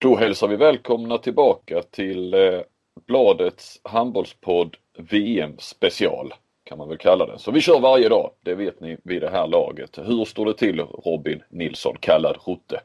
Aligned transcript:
Då 0.00 0.16
hälsar 0.16 0.48
vi 0.48 0.56
välkomna 0.56 1.18
tillbaka 1.18 1.82
till 1.90 2.34
eh, 2.34 2.60
Bladets 3.06 3.80
handbollspodd 3.82 4.76
VM 4.98 5.54
special 5.58 6.34
kan 6.64 6.78
man 6.78 6.88
väl 6.88 6.98
kalla 6.98 7.26
den. 7.26 7.38
Så 7.38 7.50
vi 7.50 7.60
kör 7.60 7.80
varje 7.80 8.08
dag, 8.08 8.30
det 8.42 8.54
vet 8.54 8.80
ni 8.80 8.96
vid 9.04 9.22
det 9.22 9.30
här 9.30 9.46
laget. 9.46 9.98
Hur 9.98 10.24
står 10.24 10.46
det 10.46 10.54
till 10.54 10.80
Robin 10.80 11.42
Nilsson, 11.48 11.96
kallad 12.00 12.36
Rutte? 12.46 12.80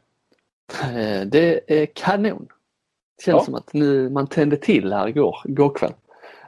Eh, 0.83 1.21
det 1.27 1.61
är 1.81 1.85
kanon. 1.85 2.47
Det 3.17 3.23
känns 3.23 3.35
ja. 3.41 3.45
som 3.45 3.55
att 3.55 3.73
nu, 3.73 4.09
man 4.09 4.27
tände 4.27 4.57
till 4.57 4.93
här 4.93 5.07
igår, 5.07 5.37
igår 5.45 5.75
kväll. 5.75 5.93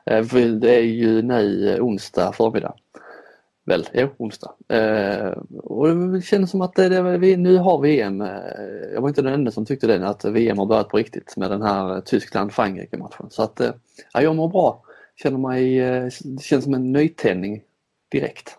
Eh, 0.05 0.25
det 0.51 0.75
är 0.75 0.83
ju 0.83 1.21
nu 1.21 1.77
onsdag 1.81 2.31
förmiddag 2.31 2.73
väl, 3.65 3.89
jo 3.93 4.07
onsdag. 4.17 4.53
Eh, 4.67 5.31
och 5.63 5.95
det 5.95 6.21
kändes 6.21 6.51
som 6.51 6.61
att 6.61 6.75
det, 6.75 6.89
det, 6.89 7.17
vi, 7.17 7.37
nu 7.37 7.57
har 7.57 7.81
VM, 7.81 8.21
eh, 8.21 8.29
jag 8.93 9.01
var 9.01 9.09
inte 9.09 9.21
den 9.21 9.33
enda 9.33 9.51
som 9.51 9.65
tyckte 9.65 9.87
det, 9.87 10.07
att 10.07 10.25
VM 10.25 10.57
har 10.57 10.65
börjat 10.65 10.89
på 10.89 10.97
riktigt 10.97 11.37
med 11.37 11.51
den 11.51 11.61
här 11.61 12.01
Tyskland-Frankrike 12.01 12.97
matchen. 12.97 13.29
Så 13.29 13.43
att 13.43 13.59
eh, 13.59 13.71
ja, 14.13 14.21
jag 14.21 14.35
mår 14.35 14.49
bra. 14.49 14.83
Känner 15.15 15.37
mig, 15.37 15.79
eh, 15.79 16.09
det 16.23 16.43
känns 16.43 16.63
som 16.63 16.73
en 16.73 16.91
nytändning 16.91 17.61
direkt. 18.11 18.57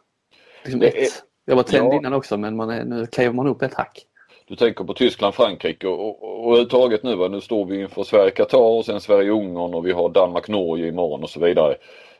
Liksom 0.64 0.82
ett. 0.82 1.22
Jag 1.44 1.56
var 1.56 1.62
tänd 1.62 1.88
ja. 1.92 1.96
innan 1.96 2.12
också 2.12 2.36
men 2.36 2.56
man 2.56 2.70
är, 2.70 2.84
nu 2.84 3.06
kliver 3.06 3.32
man 3.32 3.46
upp 3.46 3.62
ett 3.62 3.74
hack. 3.74 4.06
Du 4.48 4.56
tänker 4.56 4.84
på 4.84 4.94
Tyskland, 4.94 5.34
Frankrike 5.34 5.86
och, 5.88 6.00
och, 6.00 6.44
och 6.44 6.46
överhuvudtaget 6.46 7.02
nu 7.02 7.14
va, 7.14 7.28
nu 7.28 7.40
står 7.40 7.64
vi 7.64 7.80
inför 7.80 8.04
Sverige-Qatar 8.04 8.58
och 8.58 8.84
sen 8.84 9.00
Sverige-Ungern 9.00 9.74
och 9.74 9.86
vi 9.86 9.92
har 9.92 10.08
Danmark-Norge 10.08 10.88
imorgon 10.88 11.22
och 11.22 11.30
så 11.30 11.40
vidare. 11.40 11.74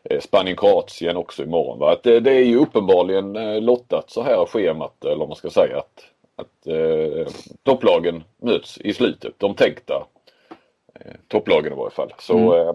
Eh, 0.05 0.21
Spanien-Kroatien 0.21 1.17
också 1.17 1.43
imorgon. 1.43 1.79
Va? 1.79 1.93
Att 1.93 2.03
det, 2.03 2.21
det 2.21 2.33
är 2.33 2.45
ju 2.45 2.57
uppenbarligen 2.57 3.37
eh, 3.37 3.61
lottat 3.61 4.11
så 4.11 4.23
här 4.23 4.47
schemat 4.47 5.05
eller 5.05 5.17
vad 5.17 5.29
man 5.29 5.37
ska 5.37 5.51
säga 5.51 5.79
att, 5.79 6.05
att 6.37 6.67
eh, 6.67 7.27
topplagen 7.63 8.25
möts 8.43 8.79
i 8.79 8.93
slutet. 8.93 9.35
De 9.39 9.55
tänkta 9.55 10.07
eh, 10.95 11.13
topplagen 11.29 11.73
i 11.73 11.77
varje 11.77 11.91
fall. 11.91 12.13
Så, 12.19 12.39
mm. 12.39 12.69
eh, 12.69 12.75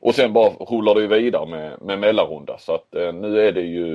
och 0.00 0.14
sen 0.14 0.32
bara 0.32 0.50
rullar 0.50 0.94
det 0.94 1.06
vidare 1.06 1.46
med, 1.46 1.82
med 1.82 1.98
mellanrunda 1.98 2.58
så 2.58 2.74
att 2.74 2.94
eh, 2.94 3.12
nu 3.12 3.40
är 3.40 3.52
det 3.52 3.62
ju 3.62 3.86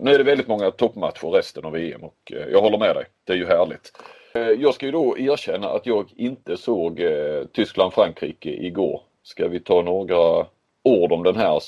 nu 0.00 0.14
är 0.14 0.18
det 0.18 0.24
väldigt 0.24 0.48
många 0.48 0.70
toppmatcher 0.70 1.28
resten 1.28 1.64
av 1.64 1.72
VM 1.72 2.04
och 2.04 2.32
jag 2.52 2.60
håller 2.60 2.78
med 2.78 2.96
dig. 2.96 3.04
Det 3.24 3.32
är 3.32 3.36
ju 3.36 3.46
härligt. 3.46 3.92
Eh, 4.38 4.50
jag 4.50 4.74
ska 4.74 4.86
ju 4.86 4.92
då 4.92 5.18
erkänna 5.18 5.68
att 5.68 5.86
jag 5.86 6.12
inte 6.16 6.56
såg 6.56 7.00
eh, 7.00 7.44
Tyskland-Frankrike 7.52 8.50
igår. 8.50 9.02
Ska 9.22 9.48
vi 9.48 9.60
ta 9.60 9.82
några 9.82 10.46
ord 10.82 11.12
om 11.12 11.22
den 11.22 11.36
här 11.36 11.62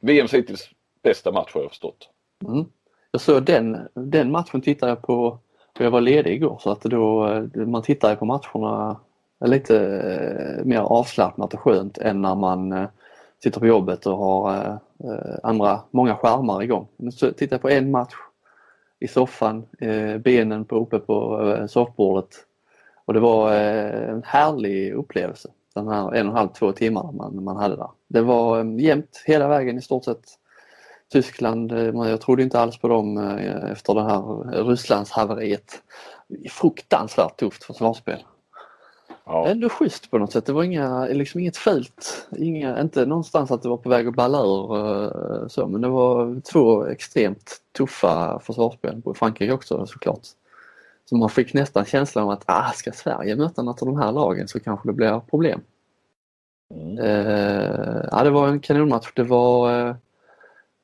VMs 0.00 0.34
hittills 0.34 0.70
bästa 1.02 1.32
match 1.32 1.50
har 1.54 1.60
jag 1.60 1.70
förstått. 1.70 2.08
Mm. 2.48 2.64
Jag 3.10 3.20
såg 3.20 3.42
den, 3.42 3.88
den 3.94 4.30
matchen 4.30 4.60
tittade 4.60 4.92
jag 4.92 5.02
på, 5.02 5.38
för 5.76 5.84
jag 5.84 5.90
var 5.90 6.00
ledig 6.00 6.32
igår 6.34 6.58
så 6.60 6.70
att 6.70 6.82
då 6.82 7.28
eh, 7.28 7.66
man 7.66 7.82
tittar 7.82 8.16
på 8.16 8.24
matcherna 8.24 9.00
lite 9.44 10.62
mer 10.64 10.78
avslappnat 10.80 11.54
och 11.54 11.60
skönt 11.60 11.98
än 11.98 12.22
när 12.22 12.34
man 12.34 12.88
sitter 13.42 13.60
på 13.60 13.66
jobbet 13.66 14.06
och 14.06 14.18
har 14.18 14.78
andra, 15.42 15.80
många 15.90 16.16
skärmar 16.16 16.62
igång. 16.62 16.88
Men 16.96 17.12
så 17.12 17.32
tittar 17.32 17.54
jag 17.54 17.62
på 17.62 17.68
en 17.68 17.90
match 17.90 18.14
i 19.02 19.08
soffan, 19.08 19.66
eh, 19.78 20.18
benen 20.18 20.64
på, 20.64 20.76
uppe 20.76 20.98
på 20.98 21.46
eh, 21.50 21.66
soffbordet 21.66 22.28
och 23.04 23.14
det 23.14 23.20
var 23.20 23.52
eh, 23.52 24.10
en 24.10 24.22
härlig 24.22 24.92
upplevelse 24.92 25.48
den 25.74 25.88
här 25.88 26.14
en 26.14 26.26
och 26.26 26.32
en 26.32 26.36
halv, 26.36 26.48
två 26.48 26.72
timmar 26.72 27.12
man, 27.12 27.44
man 27.44 27.56
hade 27.56 27.76
där. 27.76 27.90
Det 28.08 28.20
var 28.20 28.64
jämnt 28.80 29.22
hela 29.26 29.48
vägen 29.48 29.78
i 29.78 29.82
stort 29.82 30.04
sett. 30.04 30.38
Tyskland, 31.12 31.72
jag 31.94 32.20
trodde 32.20 32.42
inte 32.42 32.60
alls 32.60 32.78
på 32.78 32.88
dem 32.88 33.18
efter 33.72 33.94
det 33.94 34.02
här 34.02 34.44
Rysslandshaveriet. 34.64 35.82
Fruktansvärt 36.50 37.36
tufft 37.36 37.64
försvarsspel. 37.64 38.24
Ja. 39.24 39.46
Ändå 39.46 39.68
schysst 39.68 40.10
på 40.10 40.18
något 40.18 40.32
sätt. 40.32 40.46
Det 40.46 40.52
var 40.52 40.62
inga, 40.62 41.04
liksom 41.04 41.40
inget 41.40 41.56
fult. 41.56 42.28
Inga, 42.36 42.80
inte 42.80 43.06
någonstans 43.06 43.50
att 43.50 43.62
det 43.62 43.68
var 43.68 43.76
på 43.76 43.88
väg 43.88 44.08
att 44.08 44.14
balla 44.14 44.38
ur 44.38 45.48
så 45.48 45.66
men 45.66 45.80
det 45.80 45.88
var 45.88 46.40
två 46.40 46.86
extremt 46.86 47.60
tuffa 47.76 48.40
försvarsspel. 48.44 49.02
På 49.02 49.14
Frankrike 49.14 49.52
också 49.52 49.86
såklart. 49.86 50.26
Så 51.04 51.16
man 51.16 51.30
fick 51.30 51.54
nästan 51.54 51.84
känslan 51.84 52.24
av 52.24 52.30
att 52.30 52.44
ah, 52.46 52.70
ska 52.74 52.92
Sverige 52.92 53.36
möta 53.36 53.62
något 53.62 53.82
av 53.82 53.88
de 53.88 53.98
här 53.98 54.12
lagen 54.12 54.48
så 54.48 54.60
kanske 54.60 54.88
det 54.88 54.92
blir 54.92 55.20
problem. 55.20 55.60
Mm. 56.74 56.98
Eh, 56.98 58.04
ja, 58.10 58.24
det 58.24 58.30
var 58.30 58.48
en 58.48 58.60
kanonmatch. 58.60 59.12
Det 59.14 59.22
var 59.22 59.80
eh, 59.88 59.96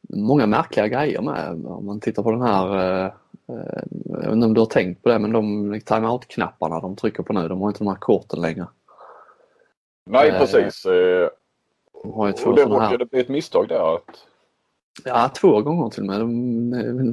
många 0.08 0.46
märkliga 0.46 0.88
grejer 0.88 1.22
med 1.22 1.66
om 1.66 1.86
man 1.86 2.00
tittar 2.00 2.22
på 2.22 2.30
den 2.30 2.42
här 2.42 2.76
eh, 2.76 3.04
eh 3.06 3.12
jag 4.22 4.28
vet 4.28 4.32
inte 4.32 4.46
om 4.46 4.54
du 4.54 4.60
har 4.60 4.66
tänkt 4.66 5.02
på 5.02 5.08
det 5.08 5.18
men 5.18 5.32
de 5.32 5.74
timeout-knapparna 5.80 6.80
de 6.80 6.96
trycker 6.96 7.22
på 7.22 7.32
nu, 7.32 7.48
de 7.48 7.60
har 7.60 7.68
inte 7.68 7.78
de 7.78 7.88
här 7.88 7.94
korten 7.94 8.40
längre. 8.40 8.66
Nej 10.06 10.28
eh, 10.28 10.38
precis. 10.38 10.86
Eh, 10.86 11.28
de 12.02 12.12
har 12.12 12.26
ju 12.26 12.32
två 12.32 12.50
och 12.50 12.56
det 12.56 12.80
här... 12.80 12.98
det 12.98 13.20
ett 13.20 13.28
misstag 13.28 13.68
där? 13.68 13.94
Att... 13.94 14.26
Ja, 15.04 15.30
två 15.34 15.62
gånger 15.62 15.90
till 15.90 16.02
och 16.02 16.06
med. 16.06 16.20
De, 16.20 16.70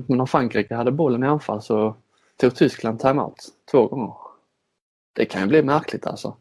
när 0.08 0.26
Frankrike 0.26 0.76
hade 0.76 0.92
bollen 0.92 1.24
i 1.24 1.28
anfall 1.28 1.62
så 1.62 1.96
tog 2.38 2.56
Tyskland 2.56 3.00
timeout 3.00 3.48
två 3.72 3.88
gånger. 3.88 4.14
Det 5.14 5.26
kan 5.26 5.42
ju 5.42 5.48
bli 5.48 5.64
märkligt 5.64 6.08
alltså. 6.08 6.36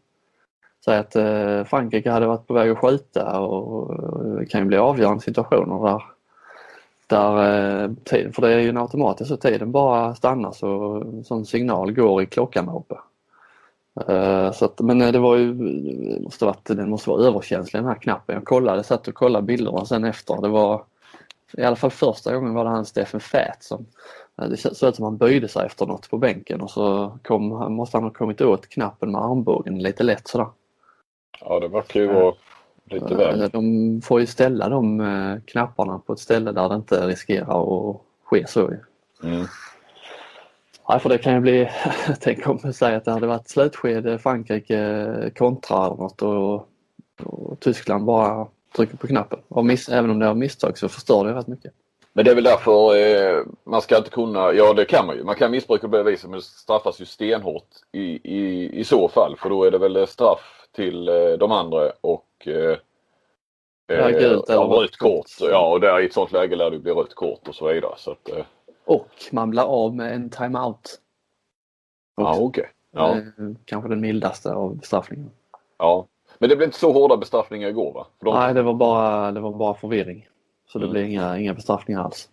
Säg 0.85 0.99
att 0.99 1.17
eh, 1.17 1.65
Frankrike 1.65 2.11
hade 2.11 2.27
varit 2.27 2.47
på 2.47 2.55
väg 2.55 2.71
att 2.71 2.79
skjuta 2.79 3.41
och, 3.41 3.95
det 4.39 4.47
kan 4.47 4.61
ju 4.61 4.67
bli 4.67 4.77
avgörande 4.77 5.23
situationer 5.23 5.91
där, 5.91 6.03
där 7.07 7.31
eh, 7.85 7.91
för 8.33 8.43
det 8.43 8.53
är 8.55 8.59
ju 8.59 8.69
en 8.69 8.77
automatiskt 8.77 9.29
så 9.29 9.37
tiden 9.37 9.73
bara 9.73 10.15
stannar 10.15 10.53
så 10.53 11.03
sån 11.25 11.47
signal 11.47 11.93
går 11.93 12.23
i 12.23 12.27
klockan 12.27 12.67
där 12.67 12.77
uppe. 12.77 12.99
Eh, 14.09 14.53
så 14.53 14.65
att, 14.65 14.81
men 14.81 15.01
eh, 15.01 15.13
det 15.13 15.19
var 15.19 15.37
ju, 15.37 15.55
det 15.55 16.21
måste 16.21 16.45
varit, 16.45 16.65
den 16.65 16.91
måste 16.91 17.11
vara 17.11 17.27
överkänslig 17.27 17.83
den 17.83 17.89
här 17.89 17.95
knappen. 17.95 18.35
Jag 18.35 18.45
kollade, 18.45 18.85
satt 18.85 19.09
och 19.09 19.15
kollade 19.15 19.47
bilderna 19.47 19.85
sen 19.85 20.05
efter. 20.05 20.43
Det 20.43 20.49
var 20.49 20.85
i 21.53 21.63
alla 21.63 21.77
fall 21.77 21.91
första 21.91 22.35
gången 22.35 22.55
var 22.55 22.65
det 22.65 22.71
han 22.71 22.87
Steffen 22.87 23.21
Fät 23.21 23.63
som 23.63 23.87
det 24.37 24.57
såg 24.57 24.71
ut 24.71 24.79
som 24.79 24.89
att 24.89 24.99
han 24.99 25.17
böjde 25.17 25.49
sig 25.49 25.67
efter 25.67 25.87
något 25.87 26.11
på 26.11 26.19
bänken 26.19 26.61
och 26.61 26.71
så 26.71 27.19
kom, 27.23 27.49
måste 27.75 27.97
han 27.97 28.05
ha 28.05 28.11
kommit 28.11 28.41
åt 28.41 28.69
knappen 28.69 29.13
med 29.13 29.21
armbågen 29.21 29.79
lite 29.79 30.03
lätt 30.03 30.29
sådär. 30.29 30.49
Ja 31.41 31.61
det 31.61 31.69
verkar 31.69 32.01
ju 32.01 32.07
vara 32.07 32.35
lite 32.85 33.15
väl. 33.15 33.51
De 33.51 34.01
får 34.05 34.21
ju 34.21 34.27
ställa 34.27 34.69
de 34.69 35.01
eh, 35.01 35.37
knapparna 35.45 35.99
på 35.99 36.13
ett 36.13 36.19
ställe 36.19 36.53
där 36.53 36.69
det 36.69 36.75
inte 36.75 37.07
riskerar 37.07 37.91
att 37.91 37.97
ske 38.25 38.47
så. 38.47 38.71
Mm. 39.23 39.47
Ja, 40.89 40.99
för 40.99 41.09
det 41.09 41.19
kan 41.19 41.35
ju 41.35 41.41
bli, 41.41 41.71
tänk 42.21 42.49
om 42.49 42.59
jag 42.63 42.75
säger 42.75 42.97
att 42.97 43.05
det 43.05 43.13
hade 43.13 43.27
varit 43.27 43.49
slutskede 43.49 44.19
Frankrike 44.19 45.31
kontra 45.37 45.87
eller 45.87 45.97
något 45.97 46.23
och, 46.23 46.69
och 47.23 47.61
Tyskland 47.61 48.05
bara 48.05 48.47
trycker 48.77 48.97
på 48.97 49.07
knappen. 49.07 49.39
Och 49.49 49.65
miss, 49.65 49.89
även 49.89 50.11
om 50.11 50.19
det 50.19 50.27
är 50.27 50.35
misstag 50.35 50.79
så 50.79 50.89
förstör 50.89 51.25
det 51.25 51.35
rätt 51.35 51.47
mycket. 51.47 51.73
Men 52.17 52.25
det 52.25 52.31
är 52.31 52.35
väl 52.35 52.45
därför 52.45 52.97
eh, 52.97 53.43
man 53.65 53.83
ska 53.83 53.97
inte 53.97 54.11
kunna, 54.11 54.53
ja 54.53 54.73
det 54.73 54.85
kan 54.85 55.07
man 55.07 55.17
ju, 55.17 55.25
man 55.25 55.35
kan 55.35 55.51
missbruka 55.51 55.89
på 55.89 55.97
det 55.97 56.03
viset 56.03 56.31
men 56.31 56.39
det 56.39 56.45
straffas 56.45 57.01
ju 57.01 57.05
stenhårt 57.05 57.69
i, 57.93 58.21
i, 58.39 58.71
i 58.81 58.85
så 58.85 59.09
fall 59.09 59.37
för 59.37 59.51
då 59.51 59.65
är 59.65 59.71
det 59.71 59.79
väl 59.79 60.07
straff 60.07 60.69
till 60.73 61.09
eh, 61.09 61.33
de 61.39 61.53
andra 61.53 61.93
och 62.01 62.29
eh, 62.47 62.77
ja, 63.87 64.09
gult 64.09 64.45
ja, 64.49 64.63
rött 64.63 64.97
kort. 64.97 65.27
Ja 65.41 65.71
och 65.71 65.81
där 65.81 66.01
i 66.01 66.07
ett 66.07 66.13
sånt 66.13 66.33
läge 66.33 66.57
lär 66.57 66.71
det 66.71 66.79
bli 66.79 66.93
rött 66.93 67.15
kort 67.15 67.49
och 67.49 67.55
så 67.55 67.69
vidare. 67.69 67.95
Så 67.97 68.11
att, 68.11 68.29
eh. 68.29 68.45
Och 68.85 69.09
man 69.33 69.51
blir 69.51 69.63
av 69.63 69.95
med 69.95 70.15
en 70.15 70.31
timeout. 70.31 71.01
Ja 72.17 72.37
okej. 72.41 72.45
Okay. 72.45 72.67
Ja. 72.91 73.17
Kanske 73.65 73.89
den 73.89 74.01
mildaste 74.01 74.53
av 74.53 74.77
bestraffningarna. 74.77 75.31
Ja. 75.79 76.07
Men 76.39 76.49
det 76.49 76.57
blev 76.57 76.69
inte 76.69 76.79
så 76.79 76.93
hårda 76.93 77.17
bestraffningar 77.17 77.69
igår 77.69 77.93
va? 77.93 78.07
De... 78.21 78.35
Nej 78.35 78.55
det 78.55 78.63
var 78.63 78.75
bara, 78.75 79.33
det 79.33 79.41
var 79.41 79.53
bara 79.53 79.75
förvirring. 79.75 80.29
Så 80.75 80.79
det 80.79 80.85
mm. 80.85 80.93
blir 80.93 81.03
inga, 81.03 81.39
inga 81.39 81.55
bestraffningar 81.55 82.01
alls. 82.05 82.29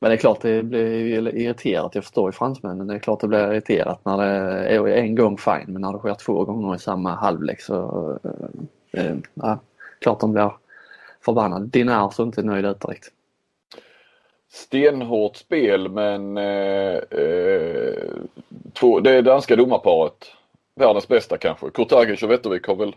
Men 0.00 0.10
det 0.10 0.14
är 0.14 0.18
klart 0.18 0.40
det 0.40 0.62
blir 0.62 1.36
irriterat, 1.36 1.94
jag 1.94 2.04
förstår 2.04 2.28
ju 2.28 2.32
fransmännen, 2.32 2.86
det 2.86 2.94
är 2.94 2.98
klart 2.98 3.20
det 3.20 3.28
blir 3.28 3.52
irriterat 3.52 4.04
när 4.04 4.18
det 4.18 4.24
är 4.68 4.86
en 4.86 5.14
gång 5.14 5.38
fine 5.38 5.64
men 5.66 5.82
när 5.82 5.92
det 5.92 5.98
sker 5.98 6.14
två 6.14 6.44
gånger 6.44 6.74
i 6.74 6.78
samma 6.78 7.14
halvlek 7.14 7.60
så 7.60 8.18
eh, 8.92 9.06
eh, 9.06 9.16
ja, 9.34 9.58
klart 9.98 10.20
de 10.20 10.32
blir 10.32 10.50
förbannade. 11.24 11.66
Dinär 11.66 12.08
så 12.08 12.22
inte 12.22 12.42
nöjd 12.42 12.66
ut 12.66 12.80
direkt. 12.80 13.08
Stenhårt 14.50 15.36
spel 15.36 15.88
men 15.88 16.36
eh, 16.36 16.96
eh, 16.96 18.14
två, 18.72 19.00
det 19.00 19.22
danska 19.22 19.56
domarparet, 19.56 20.32
världens 20.74 21.08
bästa 21.08 21.38
kanske. 21.38 21.70
Kurtagic 21.70 22.22
och 22.22 22.30
Wettervik 22.30 22.66
har 22.66 22.76
väl 22.76 22.96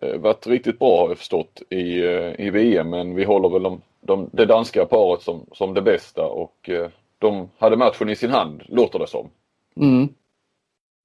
Eh, 0.00 0.18
varit 0.18 0.46
riktigt 0.46 0.78
bra 0.78 1.00
har 1.00 1.08
jag 1.08 1.18
förstått 1.18 1.62
i, 1.70 1.98
eh, 1.98 2.40
i 2.40 2.50
VM 2.50 2.90
men 2.90 3.14
vi 3.14 3.24
håller 3.24 3.48
väl 3.48 3.62
de, 3.62 3.80
de, 4.00 4.30
det 4.32 4.46
danska 4.46 4.86
paret 4.86 5.22
som, 5.22 5.46
som 5.52 5.74
det 5.74 5.82
bästa 5.82 6.26
och 6.26 6.70
eh, 6.70 6.88
de 7.18 7.50
hade 7.58 7.76
matchen 7.76 8.08
i 8.08 8.16
sin 8.16 8.30
hand 8.30 8.62
låter 8.68 8.98
det 8.98 9.06
som. 9.06 9.30
Mm. 9.76 10.08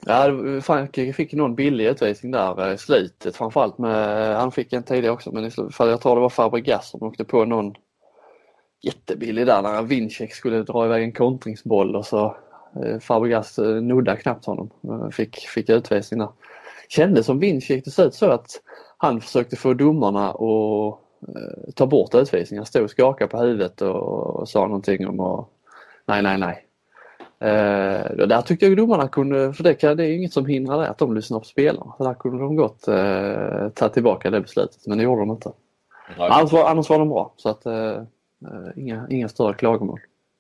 Ja, 0.06 0.32
Frankrike 0.62 1.14
fick 1.14 1.34
någon 1.34 1.56
billig 1.56 1.86
utvisning 1.86 2.32
där 2.32 2.74
i 2.74 2.78
slutet 2.78 3.36
framförallt 3.36 3.78
med, 3.78 4.36
han 4.36 4.52
fick 4.52 4.74
en 4.74 4.84
tidigare 4.84 5.14
också 5.14 5.32
men 5.32 5.52
för 5.52 5.90
jag 5.90 6.02
tror 6.02 6.16
det 6.16 6.22
var 6.22 6.30
Fabregas 6.30 6.90
som 6.90 7.04
åkte 7.04 7.24
på 7.24 7.46
någon 7.46 7.76
jättebillig 8.82 9.46
där 9.46 9.62
när 9.62 9.82
Vincek 9.82 10.34
skulle 10.34 10.64
dra 10.64 10.86
iväg 10.86 11.04
en 11.04 11.12
kontringsboll 11.12 11.96
och 11.96 12.06
så 12.06 12.38
Fabregas 13.02 13.58
nuddade 13.58 14.18
knappt 14.18 14.46
honom. 14.46 14.70
Fick, 15.12 15.36
fick 15.36 15.70
utvisning 15.70 16.20
där 16.20 16.30
kändes 16.90 17.26
som 17.26 17.40
Vinci 17.40 17.74
gick 17.74 17.86
det 17.86 18.12
så 18.12 18.32
att 18.32 18.62
han 18.98 19.22
försökte 19.22 19.56
få 19.56 19.74
domarna 19.74 20.30
att 20.30 21.00
eh, 21.28 21.74
ta 21.76 21.86
bort 21.86 22.16
utvisningar. 22.16 22.64
Stod 22.64 22.84
och 22.84 22.90
skakade 22.90 23.32
på 23.32 23.38
huvudet 23.38 23.82
och, 23.82 24.36
och 24.36 24.50
sa 24.50 24.68
någonting 24.68 25.08
om 25.08 25.20
att 25.20 25.48
nej, 26.06 26.22
nej, 26.22 26.38
nej. 26.38 26.64
Eh, 27.40 28.28
där 28.28 28.42
tyckte 28.42 28.66
jag 28.66 28.78
domarna 28.78 29.08
kunde, 29.08 29.54
för 29.54 29.64
det, 29.64 29.74
kan, 29.74 29.98
det 29.98 30.06
är 30.06 30.16
inget 30.16 30.34
som 30.34 30.46
hindrar 30.46 30.78
det 30.78 30.90
att 30.90 30.98
de 30.98 31.16
lyssnar 31.16 31.40
på 31.40 31.46
spelarna. 31.46 31.94
Så 31.98 32.04
där 32.04 32.14
kunde 32.14 32.44
de 32.44 32.56
gott 32.56 32.88
eh, 32.88 33.70
ta 33.70 33.90
tillbaka 33.90 34.30
det 34.30 34.42
beslutet 34.42 34.88
men 34.88 34.98
det 34.98 35.04
gjorde 35.04 35.22
de 35.22 35.32
inte. 35.32 35.52
Annars 36.18 36.52
var, 36.52 36.70
annars 36.70 36.90
var 36.90 37.00
de 37.00 37.10
bra 37.10 37.34
så 37.38 37.50
att 37.50 37.66
eh, 37.66 37.96
eh, 38.42 38.70
inga, 38.76 39.08
inga 39.10 39.30
större 39.30 39.54
klagomål. 39.54 40.00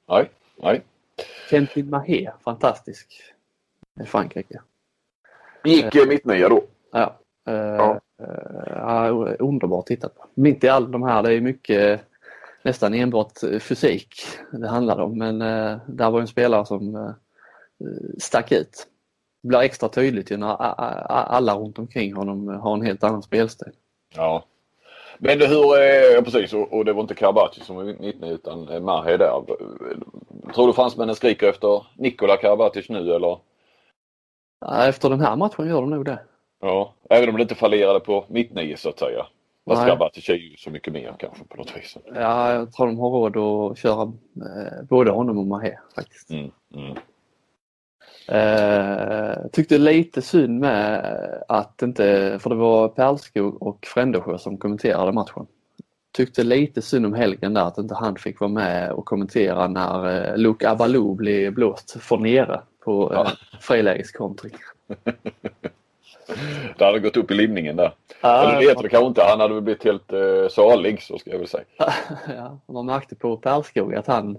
Nej, 0.09 0.29
nej. 0.63 0.81
Kentin 1.49 1.89
Mahé, 1.89 2.31
fantastisk 2.43 3.21
i 4.01 4.05
Frankrike. 4.05 4.61
Gick 5.67 5.95
eh, 5.95 6.07
mittnia 6.07 6.49
då? 6.49 6.63
Ja. 6.91 7.19
Eh, 7.47 7.55
ja. 7.55 7.99
Eh, 9.07 9.35
underbart 9.39 9.85
tittat 9.85 10.15
på. 10.15 10.25
Mitt 10.33 10.63
i 10.63 10.69
all 10.69 10.91
de 10.91 11.03
här, 11.03 11.23
det 11.23 11.33
är 11.33 11.41
mycket 11.41 12.01
nästan 12.61 12.93
enbart 12.93 13.33
fysik 13.59 14.15
det 14.51 14.67
handlar 14.67 14.99
om 14.99 15.17
men 15.17 15.41
eh, 15.41 15.77
där 15.87 16.11
var 16.11 16.21
en 16.21 16.27
spelare 16.27 16.65
som 16.65 16.95
eh, 16.95 17.11
stack 18.19 18.51
ut. 18.51 18.87
Det 19.41 19.47
blir 19.47 19.59
extra 19.59 19.89
tydligt 19.89 20.31
ju 20.31 20.37
när 20.37 20.55
alla 21.31 21.55
runt 21.55 21.79
omkring 21.79 22.13
honom 22.13 22.47
har 22.47 22.73
en 22.73 22.85
helt 22.85 23.03
annan 23.03 23.23
spelstil. 23.23 23.71
Ja. 24.15 24.43
Men 25.17 25.41
hur, 25.41 25.63
eh, 25.63 26.21
precis 26.23 26.53
och, 26.53 26.85
det 26.85 26.93
var 26.93 27.01
inte 27.01 27.15
Karabatic 27.15 27.65
som 27.65 27.75
var 27.75 27.83
mittne 27.83 28.31
utan 28.31 28.83
Mahe 28.83 29.17
där. 29.17 29.43
Tror 30.53 30.67
du 30.67 30.73
fransmännen 30.73 31.15
skriker 31.15 31.49
efter 31.49 31.85
Nikola 31.95 32.37
Karabatic 32.37 32.89
nu 32.89 33.15
eller? 33.15 33.37
Efter 34.65 35.09
den 35.09 35.21
här 35.21 35.35
matchen 35.35 35.67
gör 35.67 35.81
de 35.81 35.89
nog 35.89 36.05
det. 36.05 36.19
Ja, 36.61 36.93
även 37.09 37.29
om 37.29 37.35
det 37.35 37.41
inte 37.41 37.55
fallerade 37.55 37.99
på 37.99 38.25
mittnio 38.27 38.75
så 38.77 38.89
att 38.89 38.99
säga. 38.99 39.25
Fast 39.67 39.85
Karabatic 39.85 40.29
är 40.29 40.33
ju 40.33 40.57
så 40.57 40.69
mycket 40.69 40.93
mer 40.93 41.15
kanske 41.19 41.43
på 41.43 41.57
något 41.57 41.77
vis. 41.77 41.97
Ja, 42.13 42.53
jag 42.53 42.73
tror 42.73 42.87
de 42.87 42.99
har 42.99 43.09
råd 43.09 43.37
att 43.37 43.77
köra 43.77 44.01
eh, 44.01 44.83
både 44.89 45.11
honom 45.11 45.37
och 45.37 45.47
Mahé 45.47 45.77
faktiskt. 45.95 46.29
Mm, 46.29 46.51
mm. 46.73 46.97
Eh, 48.27 49.37
tyckte 49.51 49.77
lite 49.77 50.21
synd 50.21 50.59
med 50.59 51.05
att 51.47 51.81
inte, 51.81 52.37
för 52.39 52.49
det 52.49 52.55
var 52.55 52.87
Perlskog 52.87 53.61
och 53.61 53.85
Frändesjö 53.85 54.37
som 54.37 54.57
kommenterade 54.57 55.11
matchen. 55.11 55.47
Tyckte 56.11 56.43
lite 56.43 56.81
synd 56.81 57.05
om 57.05 57.13
helgen 57.13 57.53
där 57.53 57.61
att 57.61 57.77
inte 57.77 57.95
han 57.95 58.15
fick 58.15 58.39
vara 58.39 58.51
med 58.51 58.91
och 58.91 59.05
kommentera 59.05 59.67
när 59.67 60.31
eh, 60.31 60.37
Luke 60.37 60.69
Abalou 60.69 61.15
blev 61.15 61.53
blåst 61.53 62.01
för 62.01 62.17
nere 62.17 62.61
på 62.87 63.13
eh, 63.13 63.19
ja. 63.19 63.31
frilägeskontring. 63.59 64.53
det 66.77 66.85
hade 66.85 66.99
gått 66.99 67.17
upp 67.17 67.31
i 67.31 67.33
limningen 67.33 67.75
där. 67.75 67.93
Ja, 68.21 68.43
Eller 68.43 68.59
det 68.59 68.67
heter 68.67 68.83
det 68.83 68.89
kanske 68.89 69.07
inte. 69.07 69.23
Han 69.23 69.39
hade 69.39 69.53
väl 69.53 69.63
blivit 69.63 69.83
helt 69.83 70.13
eh, 70.13 70.47
salig 70.49 71.01
så 71.01 71.17
ska 71.17 71.31
jag 71.31 71.39
väl 71.39 71.47
säga. 71.47 71.63
ja, 72.27 72.59
man 72.67 72.85
märkte 72.85 73.15
på 73.15 73.37
Perskog 73.37 73.95
att 73.95 74.07
han, 74.07 74.37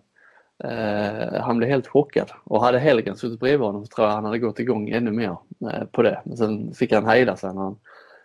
eh, 0.65 1.41
han 1.41 1.59
blev 1.59 1.71
helt 1.71 1.87
chockad. 1.87 2.31
Och 2.45 2.63
hade 2.63 2.79
Helgen 2.79 3.17
suttit 3.17 3.41
bredvid 3.41 3.67
honom 3.67 3.87
så 3.87 3.95
tror 3.95 4.07
jag 4.07 4.15
han 4.15 4.25
hade 4.25 4.39
gått 4.39 4.59
igång 4.59 4.89
ännu 4.89 5.11
mer 5.11 5.37
eh, 5.73 5.85
på 5.93 6.03
det. 6.03 6.23
Men 6.25 6.37
sen 6.37 6.75
fick 6.75 6.93
han 6.93 7.07
hejda 7.07 7.37
sig 7.37 7.55
när 7.55 7.63
han, 7.63 7.79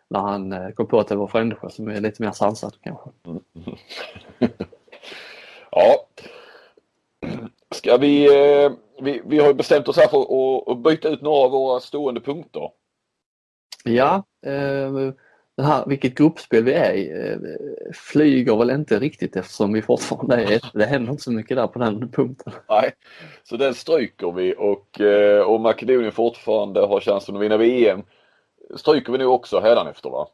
när 0.07 0.19
han 0.19 0.53
eh, 0.53 0.69
kom 0.69 0.87
på 0.87 0.99
att 0.99 1.07
det 1.07 1.15
var 1.15 1.27
Frändesjö 1.27 1.69
som 1.69 1.87
är 1.87 2.01
lite 2.01 2.23
mer 2.23 2.31
sansad 2.31 2.73
kanske. 2.83 3.09
ja. 5.71 6.05
Ska 7.73 7.97
vi, 7.97 8.25
eh, 8.25 8.71
vi, 9.01 9.21
vi 9.25 9.39
har 9.39 9.53
bestämt 9.53 9.87
oss 9.87 9.97
här 9.97 10.07
för 10.07 10.21
att, 10.21 10.67
att 10.67 10.83
byta 10.83 11.09
ut 11.09 11.21
några 11.21 11.45
av 11.45 11.51
våra 11.51 11.79
stående 11.79 12.21
punkter. 12.21 12.69
Ja, 13.83 14.23
eh, 14.45 15.13
det 15.57 15.63
här, 15.63 15.85
vilket 15.87 16.15
gruppspel 16.15 16.63
vi 16.63 16.73
är 16.73 16.93
i 16.93 17.29
eh, 17.29 17.37
flyger 17.93 18.55
väl 18.55 18.69
inte 18.69 18.99
riktigt 18.99 19.35
eftersom 19.35 19.73
vi 19.73 19.81
fortfarande 19.81 20.35
är 20.35 20.61
Det 20.73 20.85
händer 20.85 21.11
inte 21.11 21.23
så 21.23 21.31
mycket 21.31 21.57
där 21.57 21.67
på 21.67 21.79
den 21.79 22.11
punkten. 22.11 22.53
Nej, 22.69 22.91
så 23.43 23.57
den 23.57 23.73
stryker 23.73 24.31
vi 24.31 24.55
och 24.57 25.01
om 25.45 25.61
Makedonien 25.61 26.11
fortfarande 26.11 26.79
har 26.79 26.99
chansen 26.99 27.35
att 27.35 27.41
vinna 27.41 27.57
VM 27.57 28.03
stryker 28.75 29.11
vi 29.11 29.17
nu 29.17 29.25
också 29.25 29.59
hädanefter 29.59 30.09
va? 30.09 30.27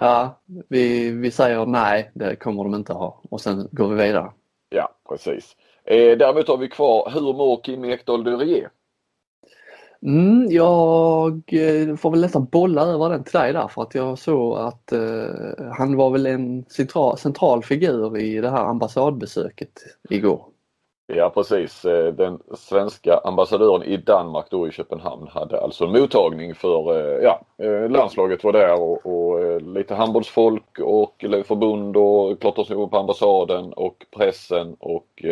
Ja, 0.00 0.42
vi, 0.68 1.10
vi 1.10 1.30
säger 1.30 1.66
nej, 1.66 2.10
det 2.14 2.36
kommer 2.36 2.64
de 2.64 2.74
inte 2.74 2.92
ha 2.92 3.20
och 3.30 3.40
sen 3.40 3.68
går 3.72 3.88
vi 3.88 4.06
vidare. 4.06 4.32
Ja, 4.68 4.88
precis. 5.08 5.56
Eh, 5.84 6.18
däremot 6.18 6.48
har 6.48 6.56
vi 6.56 6.68
kvar, 6.68 7.10
hur 7.14 7.32
mår 7.32 7.60
Kim 7.62 7.84
Ekdahl 7.84 8.24
Durie? 8.24 8.68
Mm, 10.06 10.46
jag 10.50 11.32
eh, 11.52 11.96
får 11.96 12.10
väl 12.10 12.20
nästan 12.20 12.44
bolla 12.44 12.82
över 12.82 13.08
den 13.08 13.24
till 13.24 13.40
dig 13.40 13.52
där 13.52 13.68
för 13.68 13.82
att 13.82 13.94
jag 13.94 14.18
såg 14.18 14.58
att 14.58 14.92
eh, 14.92 15.70
han 15.78 15.96
var 15.96 16.10
väl 16.10 16.26
en 16.26 16.64
central, 16.64 17.18
central 17.18 17.62
figur 17.62 18.18
i 18.18 18.40
det 18.40 18.50
här 18.50 18.64
ambassadbesöket 18.64 19.72
igår. 20.10 20.44
Ja 21.06 21.30
precis. 21.34 21.84
Eh, 21.84 22.14
den 22.14 22.38
svenska 22.54 23.20
ambassadören 23.24 23.82
i 23.82 23.96
Danmark 23.96 24.46
då 24.50 24.68
i 24.68 24.72
Köpenhamn 24.72 25.28
hade 25.28 25.60
alltså 25.60 25.84
en 25.84 25.92
mottagning 25.92 26.54
för, 26.54 26.96
eh, 26.96 27.24
ja, 27.24 27.40
landslaget 27.88 28.44
var 28.44 28.52
där 28.52 28.80
och, 28.80 29.06
och 29.06 29.62
lite 29.62 29.94
handbollsfolk 29.94 30.78
och 30.78 31.24
förbund 31.46 31.96
och 31.96 32.40
klart 32.40 32.68
på 32.90 32.98
ambassaden 32.98 33.72
och 33.72 34.06
pressen 34.16 34.76
och 34.78 35.24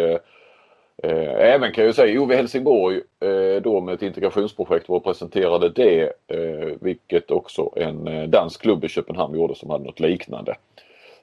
även 1.03 1.73
kan 1.73 1.85
jag 1.85 1.95
säga 1.95 2.21
Ove 2.21 2.37
Helsingborg 2.37 2.97
eh, 2.97 3.63
då 3.63 3.81
med 3.81 3.95
ett 3.95 4.03
integrationsprojekt 4.03 4.89
var 4.89 4.97
och 4.97 5.05
presenterade 5.05 5.69
det 5.69 6.13
eh, 6.27 6.77
vilket 6.81 7.31
också 7.31 7.71
en 7.77 8.31
dansk 8.31 8.63
klubb 8.63 8.85
i 8.85 8.89
Köpenhamn 8.89 9.35
gjorde 9.35 9.55
som 9.55 9.71
hade 9.71 9.85
något 9.85 10.01
liknande. 10.01 10.57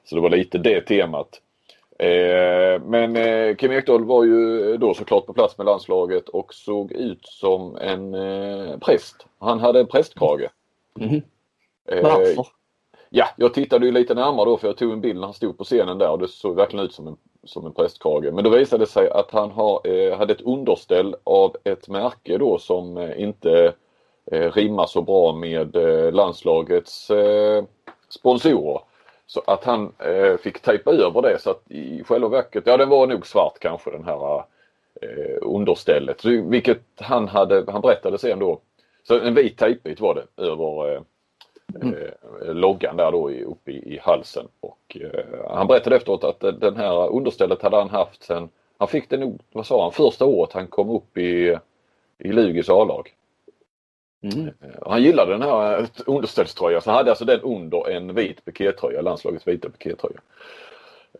Så 0.04 0.14
det 0.14 0.20
var 0.20 0.30
lite 0.30 0.58
det 0.58 0.80
temat. 0.80 1.40
Men 2.84 3.16
Kim 3.56 3.72
Ekdahl 3.72 4.04
var 4.04 4.24
ju 4.24 4.76
då 4.76 4.94
såklart 4.94 5.26
på 5.26 5.32
plats 5.32 5.58
med 5.58 5.64
landslaget 5.64 6.28
och 6.28 6.54
såg 6.54 6.92
ut 6.92 7.26
som 7.26 7.76
en 7.76 8.12
präst. 8.80 9.26
Han 9.38 9.60
hade 9.60 9.84
prästkrage. 9.84 10.48
Mm. 11.00 11.22
Varför? 12.02 12.46
Ja, 13.10 13.28
jag 13.36 13.54
tittade 13.54 13.86
ju 13.86 13.92
lite 13.92 14.14
närmare 14.14 14.44
då 14.44 14.56
för 14.56 14.68
jag 14.68 14.76
tog 14.76 14.92
en 14.92 15.00
bild 15.00 15.18
när 15.20 15.26
han 15.26 15.34
stod 15.34 15.58
på 15.58 15.64
scenen 15.64 15.98
där 15.98 16.10
och 16.10 16.18
det 16.18 16.28
såg 16.28 16.56
verkligen 16.56 16.84
ut 16.84 16.94
som 16.94 17.06
en 17.06 17.16
som 17.48 17.66
en 17.66 17.72
prästkrage. 17.72 18.32
Men 18.32 18.44
då 18.44 18.50
visade 18.50 18.82
det 18.82 18.90
sig 18.90 19.10
att 19.10 19.30
han 19.30 19.50
har, 19.50 19.86
eh, 19.86 20.18
hade 20.18 20.32
ett 20.32 20.40
underställ 20.40 21.16
av 21.24 21.56
ett 21.64 21.88
märke 21.88 22.38
då 22.38 22.58
som 22.58 22.96
eh, 22.96 23.22
inte 23.22 23.72
eh, 24.32 24.52
rimmar 24.52 24.86
så 24.86 25.02
bra 25.02 25.32
med 25.32 25.76
eh, 25.76 26.12
landslagets 26.12 27.10
eh, 27.10 27.64
sponsorer. 28.08 28.80
Så 29.26 29.42
att 29.46 29.64
han 29.64 29.92
eh, 29.98 30.36
fick 30.36 30.60
tejpa 30.60 30.90
över 30.92 31.22
det 31.22 31.38
så 31.40 31.50
att 31.50 31.70
i 31.70 32.04
själva 32.04 32.28
verket, 32.28 32.66
ja 32.66 32.76
den 32.76 32.88
var 32.88 33.06
nog 33.06 33.26
svart 33.26 33.58
kanske 33.58 33.90
den 33.90 34.04
här 34.04 34.36
eh, 35.02 35.38
understället. 35.42 36.20
Så, 36.20 36.28
vilket 36.28 36.82
han 36.96 37.28
hade, 37.28 37.64
han 37.68 37.80
berättade 37.80 38.18
sen 38.18 38.38
då. 38.38 38.60
Så 39.08 39.20
en 39.20 39.34
vit 39.34 39.58
tejpbit 39.58 40.00
var 40.00 40.14
det 40.14 40.42
över 40.42 40.94
eh, 40.94 41.00
mm. 41.74 41.94
eh, 41.94 42.54
loggan 42.54 42.96
där 42.96 43.12
då 43.12 43.30
uppe 43.30 43.70
i, 43.70 43.94
i 43.94 43.98
halsen. 44.02 44.48
Och, 44.60 44.96
eh, 45.00 45.50
han 45.50 45.66
berättade 45.66 45.96
efteråt 45.96 46.24
att 46.24 46.40
den 46.40 46.76
här 46.76 47.08
understället 47.08 47.62
hade 47.62 47.76
han 47.76 47.90
haft 47.90 48.22
sen, 48.22 48.48
han 48.78 48.88
fick 48.88 49.10
det 49.10 49.16
nog, 49.16 49.40
vad 49.52 49.66
sa 49.66 49.82
han, 49.82 49.92
första 49.92 50.24
året 50.24 50.52
han 50.52 50.66
kom 50.66 50.90
upp 50.90 51.18
i, 51.18 51.58
i 52.18 52.32
Lugis 52.32 52.68
A-lag. 52.68 53.14
Mm. 54.20 54.46
Eh, 54.46 54.52
han 54.86 55.02
gillade 55.02 55.32
den 55.32 55.42
här 55.42 55.86
underställströjan 56.06 56.82
så 56.82 56.90
han 56.90 56.96
hade 56.96 57.10
alltså 57.10 57.24
den 57.24 57.40
under 57.40 57.90
en 57.90 58.14
vit 58.14 58.44
pikétröja, 58.44 59.02
landslagets 59.02 59.48
vita 59.48 59.68
pikétröja. 59.70 60.20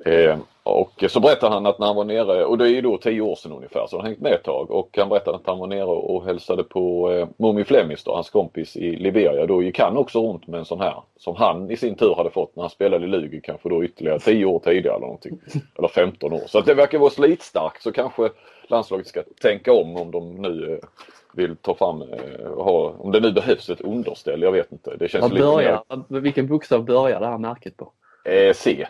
Eh, 0.04 0.38
och 0.62 1.04
så 1.08 1.20
berättade 1.20 1.54
han 1.54 1.66
att 1.66 1.78
när 1.78 1.86
han 1.86 1.96
var 1.96 2.04
nere, 2.04 2.44
och 2.44 2.58
det 2.58 2.64
är 2.64 2.68
ju 2.68 2.80
då 2.80 2.98
tio 2.98 3.20
år 3.20 3.34
sedan 3.36 3.52
ungefär, 3.52 3.86
så 3.86 3.96
han 3.96 4.06
hängt 4.06 4.20
med 4.20 4.32
ett 4.32 4.42
tag. 4.42 4.70
Och 4.70 4.98
han 4.98 5.08
berättade 5.08 5.36
att 5.36 5.46
han 5.46 5.58
var 5.58 5.66
nere 5.66 5.84
och 5.84 6.24
hälsade 6.24 6.64
på 6.64 7.12
eh, 7.12 7.28
Mummi 7.36 7.64
Flemmis 7.64 8.04
då, 8.04 8.14
hans 8.14 8.30
kompis 8.30 8.76
i 8.76 8.96
Liberia. 8.96 9.46
Då 9.46 9.62
gick 9.62 9.78
han 9.78 9.96
också 9.96 10.20
runt 10.20 10.46
med 10.46 10.58
en 10.58 10.64
sån 10.64 10.80
här 10.80 11.02
som 11.16 11.36
han 11.36 11.70
i 11.70 11.76
sin 11.76 11.94
tur 11.94 12.14
hade 12.14 12.30
fått 12.30 12.56
när 12.56 12.62
han 12.62 12.70
spelade 12.70 13.04
i 13.04 13.08
Lugi 13.08 13.40
kanske 13.40 13.68
då 13.68 13.84
ytterligare 13.84 14.18
tio 14.18 14.44
år 14.44 14.58
tidigare 14.58 14.96
eller 14.96 15.06
någonting. 15.06 15.40
Eller 15.78 15.88
15 15.88 16.32
år. 16.32 16.42
Så 16.46 16.58
att 16.58 16.66
det 16.66 16.74
verkar 16.74 16.98
vara 16.98 17.10
slitstarkt 17.10 17.82
så 17.82 17.92
kanske 17.92 18.30
landslaget 18.68 19.06
ska 19.06 19.22
tänka 19.42 19.72
om 19.72 19.96
om 19.96 20.10
de 20.10 20.34
nu 20.34 20.72
eh, 20.72 20.88
vill 21.32 21.56
ta 21.56 21.74
fram, 21.74 22.02
eh, 22.02 22.52
ha, 22.56 22.94
om 22.98 23.12
det 23.12 23.20
nu 23.20 23.32
behövs 23.32 23.70
ett 23.70 23.80
underställ. 23.80 24.42
Jag 24.42 24.52
vet 24.52 24.72
inte. 24.72 24.96
Det 24.96 25.08
känns 25.08 25.22
Vad 25.22 25.40
börjar, 25.40 25.82
mer... 26.08 26.20
Vilken 26.20 26.46
bokstav 26.46 26.84
börjar 26.84 27.20
det 27.20 27.26
här 27.26 27.38
märket 27.38 27.76
på? 27.76 27.92
Eh, 28.24 28.52
C. 28.54 28.86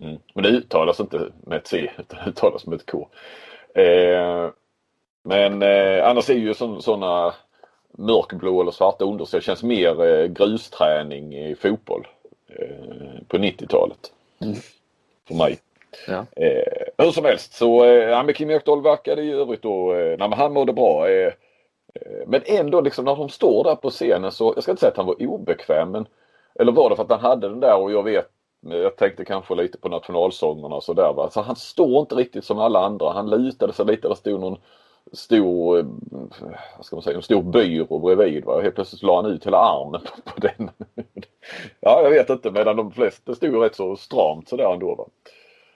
Mm. 0.00 0.18
Men 0.34 0.42
det 0.42 0.48
uttalas 0.48 1.00
inte 1.00 1.32
med 1.46 1.58
ett 1.58 1.66
C 1.66 1.90
utan 1.98 2.18
det 2.24 2.30
uttalas 2.30 2.66
med 2.66 2.76
ett 2.76 2.90
K. 2.90 3.08
Eh, 3.74 4.50
men 5.22 5.62
eh, 5.62 6.08
annars 6.08 6.30
är 6.30 6.34
ju 6.34 6.54
sådana 6.54 7.34
mörkblå 7.98 8.60
eller 8.60 8.70
svarta 8.70 9.04
underställ 9.04 9.42
känns 9.42 9.62
mer 9.62 10.06
eh, 10.06 10.26
grusträning 10.26 11.34
i 11.34 11.54
fotboll 11.54 12.06
eh, 12.48 13.22
på 13.28 13.36
90-talet. 13.36 14.12
Mm. 14.40 14.56
För 15.28 15.34
mig. 15.34 15.58
Ja. 16.06 16.26
Eh, 16.36 16.82
hur 16.98 17.10
som 17.10 17.24
helst 17.24 17.52
så 17.52 17.84
eh, 17.84 18.32
Kim 18.32 18.50
Ekdahl 18.50 18.82
verkade 18.82 19.22
i 19.22 19.32
övrigt 19.32 19.62
då, 19.62 19.94
eh, 19.94 20.18
nej, 20.18 20.28
men 20.28 20.32
han 20.32 20.52
mådde 20.52 20.72
bra. 20.72 21.08
Eh, 21.08 21.32
men 22.26 22.42
ändå 22.44 22.80
liksom 22.80 23.04
när 23.04 23.16
de 23.16 23.28
står 23.28 23.64
där 23.64 23.74
på 23.74 23.90
scenen 23.90 24.32
så, 24.32 24.52
jag 24.54 24.62
ska 24.62 24.72
inte 24.72 24.80
säga 24.80 24.90
att 24.90 24.96
han 24.96 25.06
var 25.06 25.26
obekväm 25.26 25.90
men 25.90 26.06
eller 26.54 26.72
var 26.72 26.90
det 26.90 26.96
för 26.96 27.02
att 27.02 27.10
han 27.10 27.20
hade 27.20 27.48
den 27.48 27.60
där 27.60 27.76
och 27.76 27.92
jag 27.92 28.02
vet 28.02 28.30
jag 28.70 28.96
tänkte 28.96 29.24
kanske 29.24 29.54
lite 29.54 29.78
på 29.78 29.88
nationalsångerna 29.88 30.74
och 30.74 30.84
sådär. 30.84 31.30
Så 31.30 31.40
han 31.40 31.56
står 31.56 32.00
inte 32.00 32.14
riktigt 32.14 32.44
som 32.44 32.58
alla 32.58 32.78
andra. 32.78 33.12
Han 33.12 33.30
lutade 33.30 33.72
sig 33.72 33.86
lite. 33.86 34.08
Det 34.08 34.16
stod 34.16 34.40
någon 34.40 34.58
stor, 35.12 35.78
eh, 35.78 35.84
vad 36.76 36.86
ska 36.86 36.96
man 36.96 37.02
säga, 37.02 37.16
en 37.16 37.22
stor 37.22 37.42
byrå 37.42 37.98
bredvid. 37.98 38.44
Va? 38.44 38.60
Helt 38.60 38.74
plötsligt 38.74 39.02
la 39.02 39.22
han 39.22 39.32
ut 39.32 39.46
hela 39.46 39.58
armen 39.58 40.00
på, 40.00 40.30
på 40.30 40.40
den. 40.40 40.70
ja, 41.80 42.02
jag 42.02 42.10
vet 42.10 42.30
inte. 42.30 42.50
Medan 42.50 42.76
de 42.76 42.92
flesta 42.92 43.34
stod 43.34 43.62
rätt 43.62 43.76
så 43.76 43.96
stramt 43.96 44.48
sådär 44.48 44.72
ändå. 44.72 44.94
Va? 44.94 45.04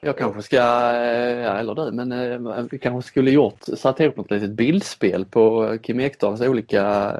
Jag 0.00 0.18
kanske 0.18 0.42
ska, 0.42 0.56
eh, 0.56 1.38
ja, 1.38 1.58
eller 1.58 1.74
du, 1.74 1.92
men 1.92 2.12
eh, 2.12 2.64
vi 2.70 2.78
kanske 2.78 3.08
skulle 3.08 3.30
gjort, 3.30 3.60
satt 3.60 4.00
ihop 4.00 4.16
något 4.16 4.30
litet 4.30 4.50
bildspel 4.50 5.24
på 5.24 5.76
Kim 5.82 6.00
Ekdals 6.00 6.40
olika 6.40 7.16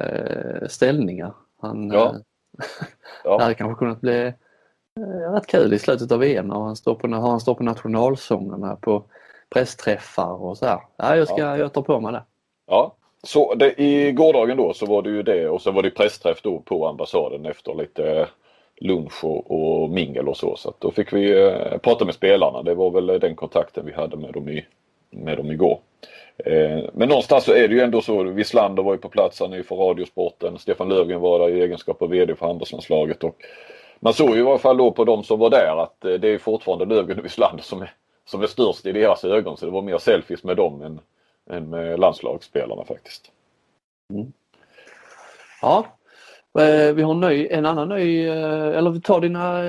ställningar. 0.67 1.33
Han, 1.61 1.91
ja. 1.91 2.15
ja. 3.23 3.37
det 3.37 3.43
hade 3.43 3.55
kanske 3.55 3.79
kunnat 3.79 4.01
bli 4.01 4.33
rätt 5.35 5.47
kul 5.47 5.73
i 5.73 5.79
slutet 5.79 6.11
av 6.11 6.19
VM 6.19 6.47
när 6.47 6.59
han 6.59 6.75
står 6.75 6.95
på, 6.95 7.07
när 7.07 7.19
han 7.19 7.39
står 7.39 7.55
på 7.55 7.63
nationalsångerna 7.63 8.75
på 8.75 9.03
pressträffar 9.49 10.43
och 10.43 10.57
så 10.57 10.65
här. 10.65 10.79
Ja, 10.97 11.15
jag, 11.15 11.27
ska, 11.27 11.39
ja. 11.39 11.57
jag 11.57 11.73
tar 11.73 11.81
på 11.81 11.99
mig 11.99 12.11
det. 12.11 12.23
Ja, 12.67 12.95
så 13.23 13.55
det, 13.55 13.81
i 13.81 14.11
gårdagen 14.11 14.57
då 14.57 14.73
så 14.73 14.85
var 14.85 15.01
det 15.01 15.09
ju 15.09 15.23
det 15.23 15.49
och 15.49 15.61
så 15.61 15.71
var 15.71 15.83
det 15.83 15.89
pressträff 15.89 16.41
då 16.41 16.59
på 16.59 16.87
ambassaden 16.87 17.45
efter 17.45 17.75
lite 17.75 18.27
lunch 18.81 19.23
och, 19.23 19.51
och 19.51 19.89
mingel 19.89 20.27
och 20.27 20.37
så. 20.37 20.55
Så 20.55 20.73
då 20.79 20.91
fick 20.91 21.13
vi 21.13 21.47
eh, 21.47 21.77
prata 21.77 22.05
med 22.05 22.13
spelarna. 22.13 22.63
Det 22.63 22.75
var 22.75 22.91
väl 22.91 23.19
den 23.19 23.35
kontakten 23.35 23.85
vi 23.85 23.93
hade 23.93 24.17
med 24.17 24.33
dem, 24.33 24.49
i, 24.49 24.65
med 25.09 25.37
dem 25.37 25.51
igår. 25.51 25.79
Eh, 26.45 26.79
men 26.93 27.09
någonstans 27.09 27.43
så 27.43 27.53
är 27.53 27.67
det 27.67 27.75
ju 27.75 27.81
ändå 27.81 28.01
så. 28.01 28.23
Wislander 28.23 28.83
var 28.83 28.93
ju 28.93 28.99
på 28.99 29.09
plats, 29.09 29.39
han 29.39 29.53
är 29.53 29.57
ju 29.57 29.63
för 29.63 29.75
Radiosporten. 29.75 30.57
Stefan 30.57 30.89
Löfgren 30.89 31.21
var 31.21 31.39
där 31.39 31.49
i 31.49 31.61
egenskap 31.61 32.01
av 32.01 32.09
VD 32.09 32.35
för 32.35 32.45
handbollslandslaget. 32.45 33.23
Och 33.23 33.35
man 33.99 34.13
såg 34.13 34.35
ju 34.35 34.43
i 34.43 34.47
alla 34.47 34.57
fall 34.57 34.77
då 34.77 34.91
på 34.91 35.05
de 35.05 35.23
som 35.23 35.39
var 35.39 35.49
där 35.49 35.83
att 35.83 36.05
eh, 36.05 36.13
det 36.13 36.27
är 36.27 36.37
fortfarande 36.37 36.85
Löfgren 36.85 37.19
och 37.19 37.25
Wislander 37.25 37.63
som 37.63 37.81
är, 37.81 37.93
som 38.25 38.41
är 38.41 38.47
störst 38.47 38.85
i 38.85 38.91
deras 38.91 39.23
ögon. 39.23 39.57
Så 39.57 39.65
det 39.65 39.71
var 39.71 39.81
mer 39.81 39.97
selfies 39.97 40.43
med 40.43 40.57
dem 40.57 40.81
än, 40.81 40.99
än 41.49 41.69
med 41.69 41.99
landslagsspelarna 41.99 42.83
faktiskt. 42.83 43.31
Mm. 44.13 44.33
Ja, 45.61 45.85
eh, 46.59 46.93
vi 46.93 47.01
har 47.01 47.11
en, 47.11 47.19
ny, 47.19 47.47
en 47.47 47.65
annan 47.65 47.89
ny, 47.89 48.27
eh, 48.27 48.77
eller 48.77 48.89
vi 48.89 49.01
tar 49.01 49.21
dina 49.21 49.61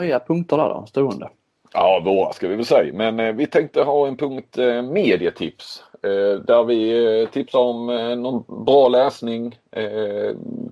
nya 0.00 0.20
punkter 0.20 0.56
där 0.56 0.68
då, 0.68 0.86
stående. 0.88 1.28
Ja, 1.72 2.02
våra 2.04 2.32
ska 2.32 2.48
vi 2.48 2.56
väl 2.56 2.64
säga. 2.64 2.92
Men 2.94 3.36
vi 3.36 3.46
tänkte 3.46 3.82
ha 3.82 4.06
en 4.06 4.16
punkt 4.16 4.56
medietips. 4.92 5.84
Där 6.46 6.64
vi 6.64 7.28
tipsar 7.32 7.58
om 7.58 7.86
någon 8.22 8.64
bra 8.64 8.88
läsning. 8.88 9.58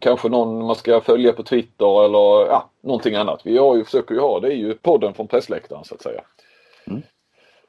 Kanske 0.01 0.29
någon 0.29 0.67
man 0.67 0.77
ska 0.77 1.01
följa 1.01 1.33
på 1.33 1.43
Twitter 1.43 2.05
eller 2.05 2.47
ja, 2.47 2.71
någonting 2.81 3.15
annat. 3.15 3.41
Vi 3.45 3.59
har 3.59 3.77
ju, 3.77 3.85
försöker 3.85 4.15
ju 4.15 4.21
ha, 4.21 4.41
det 4.41 4.49
är 4.49 4.57
ju 4.57 4.75
podden 4.75 5.15
från 5.15 5.29
pressläktaren 5.29 5.85
så 5.85 5.95
att 5.95 6.03
säga. 6.03 6.21
Mm. 6.87 7.03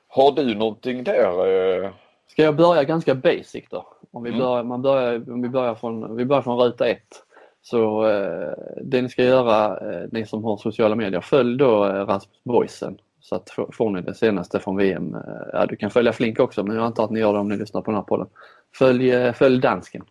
Har 0.08 0.32
du 0.32 0.56
någonting 0.56 1.04
där? 1.04 1.84
Eh? 1.84 1.90
Ska 2.28 2.44
jag 2.44 2.56
börja 2.56 2.84
ganska 2.84 3.16
basic 3.16 3.64
då? 3.70 3.88
Om 4.12 4.24
vi, 4.24 4.30
mm. 4.30 4.42
börjar, 4.42 4.64
man 4.64 4.82
börjar, 4.82 5.32
om 5.32 5.42
vi, 5.42 5.50
börjar 5.50 5.76
från, 5.76 6.16
vi 6.16 6.26
börjar 6.26 6.42
från 6.42 6.60
ruta 6.60 6.88
ett. 6.88 7.24
Så 7.62 8.10
eh, 8.10 8.54
det 8.82 9.02
ni 9.02 9.10
ska 9.10 9.24
göra, 9.24 9.66
eh, 9.92 10.08
ni 10.12 10.26
som 10.26 10.44
har 10.44 10.58
sociala 10.58 10.96
medier, 10.96 11.22
följ 11.22 11.58
då 11.58 11.86
eh, 11.86 12.06
Rasmus 12.06 12.44
Boysen. 12.44 12.98
Så 13.32 13.36
att 13.36 13.76
får 13.76 13.90
ni 13.90 14.02
det 14.02 14.14
senaste 14.14 14.60
från 14.60 14.78
VM. 14.78 15.16
Eh, 15.16 15.22
ja, 15.54 15.66
du 15.66 15.76
kan 15.76 15.92
följa 15.92 16.14
Flink 16.14 16.40
också 16.40 16.64
men 16.64 16.76
jag 16.76 16.86
antar 16.86 17.04
att 17.04 17.12
ni 17.12 17.20
gör 17.20 17.34
det 17.34 17.40
om 17.40 17.50
ni 17.50 17.58
lyssnar 17.58 17.82
på 17.82 17.92
den 17.92 17.96
här 17.96 18.04
podden. 18.04 18.28
Följ, 18.76 19.12
eh, 19.12 19.34
följ 19.34 19.60
dansken. 19.60 20.04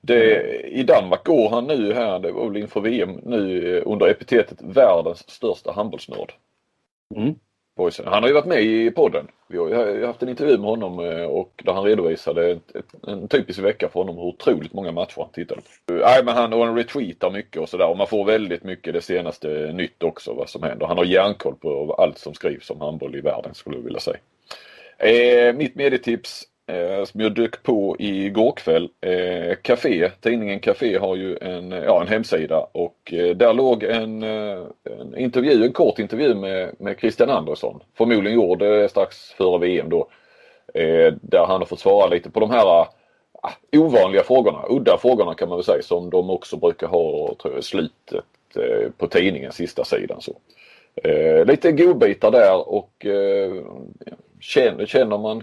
Det, 0.00 0.42
I 0.60 0.82
Danmark 0.82 1.24
går 1.24 1.50
han 1.50 1.66
nu 1.66 1.92
här, 1.92 2.18
det 2.18 2.32
var 2.32 2.48
väl 2.48 2.56
inför 2.56 2.80
VM 2.80 3.10
nu 3.10 3.80
under 3.80 4.06
epitetet 4.06 4.62
världens 4.62 5.30
största 5.30 5.72
handbollsnörd. 5.72 6.32
Mm. 7.16 7.34
Boysen. 7.76 8.06
Han 8.06 8.22
har 8.22 8.28
ju 8.28 8.34
varit 8.34 8.46
med 8.46 8.62
i 8.62 8.90
podden. 8.90 9.28
Vi 9.48 9.58
har 9.58 9.68
ju 9.68 10.06
haft 10.06 10.22
en 10.22 10.28
intervju 10.28 10.58
med 10.58 10.70
honom 10.70 11.00
eh, 11.00 11.24
och 11.24 11.62
där 11.64 11.72
han 11.72 11.84
redovisade 11.84 12.58
en 13.06 13.28
typisk 13.28 13.58
vecka 13.58 13.88
för 13.88 14.00
honom 14.00 14.16
hur 14.16 14.24
otroligt 14.24 14.72
många 14.72 14.92
matcher 14.92 15.20
han 15.20 15.32
tittade 15.32 15.60
på. 15.86 15.94
Eh, 15.94 16.00
nej 16.00 16.24
men 16.24 16.34
han, 16.34 16.52
och 16.52 16.66
han 16.66 16.76
retweetar 16.76 17.30
mycket 17.30 17.62
och 17.62 17.68
sådär 17.68 17.88
och 17.88 17.96
man 17.96 18.06
får 18.06 18.24
väldigt 18.24 18.64
mycket 18.64 18.94
det 18.94 19.02
senaste 19.02 19.72
nytt 19.72 20.02
också 20.02 20.34
vad 20.34 20.48
som 20.48 20.62
händer. 20.62 20.86
Han 20.86 20.98
har 20.98 21.04
järnkoll 21.04 21.54
på 21.54 21.94
allt 21.98 22.18
som 22.18 22.34
skrivs 22.34 22.70
om 22.70 22.80
handboll 22.80 23.16
i 23.16 23.20
världen 23.20 23.54
skulle 23.54 23.76
jag 23.76 23.82
vilja 23.82 24.00
säga. 24.00 24.18
Eh, 24.98 25.54
mitt 25.54 25.74
medietips 25.74 26.44
eh, 26.72 27.04
som 27.04 27.20
jag 27.20 27.34
dök 27.34 27.62
på 27.62 27.96
igår 27.98 28.52
kväll. 28.52 28.88
Eh, 29.00 29.54
Café, 29.62 30.10
tidningen 30.20 30.60
Café 30.60 30.98
har 30.98 31.16
ju 31.16 31.38
en, 31.40 31.72
eh, 31.72 31.84
ja, 31.84 32.00
en 32.00 32.08
hemsida 32.08 32.66
och 32.72 33.12
eh, 33.12 33.36
där 33.36 33.54
låg 33.54 33.82
en, 33.82 34.22
eh, 34.22 34.58
en 35.00 35.16
intervju, 35.16 35.64
en 35.64 35.72
kort 35.72 35.98
intervju 35.98 36.34
med, 36.34 36.74
med 36.78 36.98
Christian 36.98 37.30
Andersson. 37.30 37.80
Förmodligen 37.98 38.34
gjord 38.34 38.62
eh, 38.62 38.88
strax 38.88 39.32
före 39.32 39.58
VM 39.58 39.88
då. 39.88 40.08
Eh, 40.74 41.14
där 41.20 41.46
han 41.46 41.60
har 41.60 41.66
fått 41.66 41.80
svara 41.80 42.06
lite 42.06 42.30
på 42.30 42.40
de 42.40 42.50
här 42.50 42.66
ah, 42.66 42.88
ovanliga 43.72 44.22
frågorna, 44.22 44.64
udda 44.68 44.98
frågorna 44.98 45.34
kan 45.34 45.48
man 45.48 45.58
väl 45.58 45.64
säga 45.64 45.82
som 45.82 46.10
de 46.10 46.30
också 46.30 46.56
brukar 46.56 46.86
ha 46.86 47.34
tror 47.42 47.54
jag, 47.54 47.64
slutet 47.64 48.24
på 48.98 49.06
tidningen, 49.06 49.52
sista 49.52 49.84
sidan. 49.84 50.20
Så. 50.20 50.32
lite 51.44 51.72
godbitar 51.72 52.30
där 52.30 52.68
och 52.68 53.06
känner, 54.40 54.86
känner 54.86 55.18
man, 55.18 55.42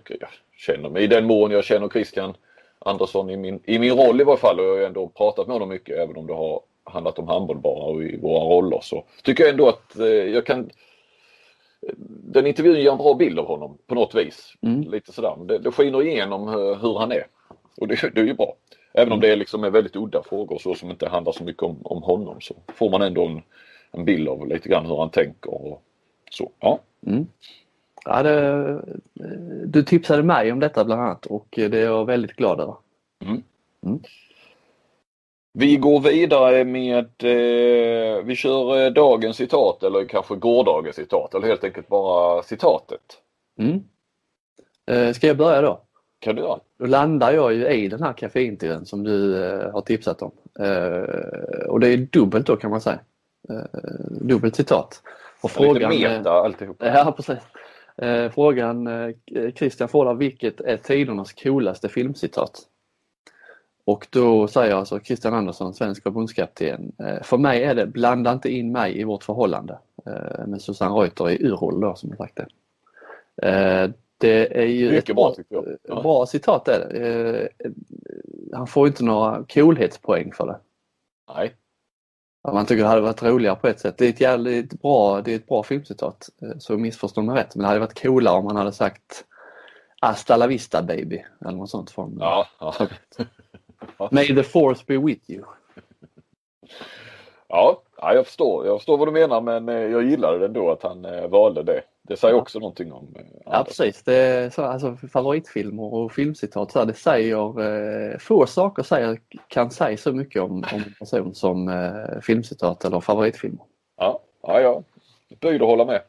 känner 0.59 0.89
mig. 0.89 1.03
I 1.03 1.07
den 1.07 1.25
mån 1.25 1.51
jag 1.51 1.63
känner 1.63 1.89
Christian 1.89 2.33
Andersson 2.79 3.29
i 3.29 3.37
min, 3.37 3.59
i 3.65 3.79
min 3.79 3.93
roll 3.93 4.21
i 4.21 4.23
varje 4.23 4.39
fall 4.39 4.59
och 4.59 4.65
jag 4.65 4.75
har 4.75 4.81
ändå 4.81 5.07
pratat 5.07 5.47
med 5.47 5.53
honom 5.53 5.69
mycket 5.69 5.97
även 5.97 6.17
om 6.17 6.27
det 6.27 6.33
har 6.33 6.61
handlat 6.83 7.19
om 7.19 7.27
handboll 7.27 7.57
bara 7.57 7.83
och 7.83 8.03
i 8.03 8.17
våra 8.17 8.43
roller 8.43 8.79
så 8.81 9.03
tycker 9.23 9.43
jag 9.43 9.51
ändå 9.51 9.67
att 9.67 9.99
eh, 9.99 10.05
jag 10.07 10.45
kan 10.45 10.69
den 12.07 12.47
intervjun 12.47 12.75
ger 12.75 12.91
en 12.91 12.97
bra 12.97 13.13
bild 13.13 13.39
av 13.39 13.47
honom 13.47 13.77
på 13.87 13.95
något 13.95 14.15
vis. 14.15 14.53
Mm. 14.61 14.81
Lite 14.81 15.11
sådär. 15.11 15.35
Det, 15.45 15.57
det 15.57 15.71
skiner 15.71 16.03
igenom 16.03 16.47
hur 16.81 16.99
han 16.99 17.11
är. 17.11 17.27
Och 17.77 17.87
det, 17.87 18.11
det 18.15 18.21
är 18.21 18.25
ju 18.25 18.33
bra. 18.33 18.55
Även 18.93 19.13
om 19.13 19.19
det 19.19 19.35
liksom 19.35 19.63
är 19.63 19.69
väldigt 19.69 19.95
udda 19.95 20.23
frågor 20.23 20.57
så 20.57 20.75
som 20.75 20.89
inte 20.91 21.09
handlar 21.09 21.33
så 21.33 21.43
mycket 21.43 21.63
om, 21.63 21.79
om 21.83 22.03
honom 22.03 22.41
så 22.41 22.55
får 22.67 22.89
man 22.89 23.01
ändå 23.01 23.25
en, 23.25 23.41
en 23.91 24.05
bild 24.05 24.29
av 24.29 24.47
lite 24.47 24.69
grann 24.69 24.85
hur 24.85 24.97
han 24.97 25.09
tänker 25.09 25.53
och 25.53 25.83
så. 26.31 26.51
Ja. 26.59 26.79
Mm. 27.07 27.27
Ja, 28.09 28.23
det, 28.23 28.81
du 29.65 29.83
tipsade 29.83 30.23
mig 30.23 30.51
om 30.51 30.59
detta 30.59 30.85
bland 30.85 31.01
annat 31.01 31.25
och 31.25 31.47
det 31.51 31.73
är 31.73 31.85
jag 31.85 32.05
väldigt 32.05 32.35
glad 32.35 32.59
över. 32.59 32.75
Mm. 33.25 33.43
Mm. 33.85 33.99
Vi 35.53 35.75
går 35.77 35.99
vidare 35.99 36.63
med, 36.63 37.05
eh, 37.23 38.23
vi 38.23 38.35
kör 38.35 38.85
eh, 38.85 38.91
dagens 38.91 39.37
citat 39.37 39.83
eller 39.83 40.05
kanske 40.05 40.35
gårdagens 40.35 40.95
citat 40.95 41.35
eller 41.35 41.47
helt 41.47 41.63
enkelt 41.63 41.87
bara 41.87 42.43
citatet. 42.43 43.01
Mm. 43.59 43.83
Eh, 44.91 45.13
ska 45.13 45.27
jag 45.27 45.37
börja 45.37 45.61
då? 45.61 45.81
Kan 46.19 46.35
du 46.35 46.41
göra. 46.41 46.59
Då 46.79 46.85
landar 46.85 47.31
jag 47.31 47.53
ju 47.53 47.67
i 47.67 47.87
den 47.87 48.03
här 48.03 48.13
kaffeintervjun 48.13 48.85
som 48.85 49.03
du 49.03 49.45
eh, 49.45 49.71
har 49.71 49.81
tipsat 49.81 50.21
om. 50.21 50.31
Eh, 50.59 51.67
och 51.67 51.79
det 51.79 51.87
är 51.87 51.97
dubbelt 51.97 52.47
då 52.47 52.55
kan 52.55 52.71
man 52.71 52.81
säga. 52.81 52.99
Eh, 53.49 53.79
dubbelt 54.09 54.55
citat. 54.55 55.01
Och 55.41 55.51
frågan, 55.51 55.91
lite 55.91 56.09
meta 56.09 56.31
alltihop. 56.31 56.77
Ja 56.79 57.13
precis. 57.15 57.37
Eh, 58.01 58.31
frågan 58.31 58.87
eh, 58.87 59.13
Christian 59.55 59.89
får 59.89 60.05
där, 60.05 60.13
vilket 60.13 60.61
är 60.61 60.77
tidernas 60.77 61.33
coolaste 61.33 61.89
filmcitat? 61.89 62.61
Och 63.85 64.07
då 64.09 64.47
säger 64.47 64.75
alltså 64.75 64.99
Christian 64.99 65.33
Andersson, 65.33 65.73
svensk 65.73 66.03
förbundskapten, 66.03 66.91
eh, 66.99 67.21
för 67.23 67.37
mig 67.37 67.63
är 67.63 67.75
det 67.75 67.85
blanda 67.85 68.31
inte 68.31 68.49
in 68.49 68.71
mig 68.71 68.99
i 68.99 69.03
vårt 69.03 69.23
förhållande 69.23 69.79
eh, 70.05 70.47
med 70.47 70.61
Susanne 70.61 70.95
Reuter 70.95 71.29
i 71.29 71.45
Urhol 71.45 71.81
då 71.81 71.95
som 71.95 72.15
sagt 72.15 72.35
det. 72.37 72.47
Eh, 73.47 73.89
det 74.17 74.59
är 74.59 74.65
ju 74.65 74.91
Mycket 74.91 75.09
ett 75.09 75.15
bra, 75.15 75.35
bra, 75.49 75.63
ja. 75.83 76.01
bra 76.01 76.25
citat 76.25 76.67
är 76.67 76.79
det. 76.79 77.07
Eh, 77.07 77.71
han 78.53 78.67
får 78.67 78.87
inte 78.87 79.03
några 79.03 79.45
coolhetspoäng 79.53 80.33
för 80.33 80.47
det. 80.47 80.59
Nej. 81.35 81.53
Man 82.53 82.65
tycker 82.65 82.83
det 82.83 82.89
hade 82.89 83.01
varit 83.01 83.23
roligare 83.23 83.55
på 83.55 83.67
ett 83.67 83.79
sätt. 83.79 83.97
Det 83.97 84.05
är 84.05 84.09
ett 84.09 84.21
jävligt 84.21 84.81
bra, 84.81 85.21
det 85.21 85.31
är 85.31 85.35
ett 85.35 85.47
bra 85.47 85.63
filmcitat, 85.63 86.29
eh, 86.41 86.57
så 86.57 86.77
missförstå 86.77 87.21
mig 87.21 87.35
rätt. 87.35 87.55
Men 87.55 87.61
det 87.61 87.67
hade 87.67 87.79
varit 87.79 88.01
coolare 88.01 88.37
om 88.37 88.45
man 88.45 88.55
hade 88.55 88.71
sagt 88.71 89.25
Hasta 90.01 90.37
la 90.37 90.47
vista 90.47 90.81
baby 90.81 91.23
eller 91.41 91.57
något 91.57 91.69
sånt. 91.69 91.91
Från, 91.91 92.17
ja, 92.19 92.47
ja. 92.59 92.87
May 94.11 94.27
the 94.27 94.43
force 94.43 94.83
be 94.87 94.97
with 94.97 95.31
you. 95.31 95.43
Ja, 97.47 97.81
jag 97.97 98.25
förstår. 98.25 98.65
Jag 98.65 98.79
förstår 98.79 98.97
vad 98.97 99.07
du 99.07 99.11
menar 99.11 99.41
men 99.41 99.69
eh, 99.69 99.75
jag 99.75 100.03
gillade 100.03 100.45
ändå 100.45 100.71
att 100.71 100.83
han 100.83 101.05
eh, 101.05 101.27
valde 101.27 101.63
det. 101.63 101.81
Det 102.09 102.17
säger 102.17 102.35
ja. 102.35 102.41
också 102.41 102.59
någonting 102.59 102.91
om 102.91 103.15
eh, 103.15 103.25
Ja 103.45 103.63
precis. 103.67 104.03
Det 104.03 104.53
så, 104.53 104.63
alltså, 104.63 104.97
favoritfilmer 105.13 105.93
och 105.93 106.11
filmcitat, 106.11 106.71
så 106.71 106.79
här, 106.79 106.85
det 106.85 106.93
säger 106.93 107.61
eh, 107.61 108.17
få 108.17 108.45
saker 108.45 108.83
säger, 108.83 109.19
kan 109.47 109.71
säga 109.71 109.97
så 109.97 110.13
mycket 110.13 110.41
om, 110.41 110.51
om 110.51 110.63
en 110.73 110.93
person 110.99 111.35
som 111.35 111.67
eh, 111.67 112.21
filmcitat 112.21 112.85
eller 112.85 112.99
favoritfilmer. 112.99 113.61
Ja, 113.97 114.19
ja, 114.41 114.61
ja. 114.61 114.83
böjd 115.41 115.61
att 115.61 115.67
hålla 115.67 115.85
med. 115.85 116.01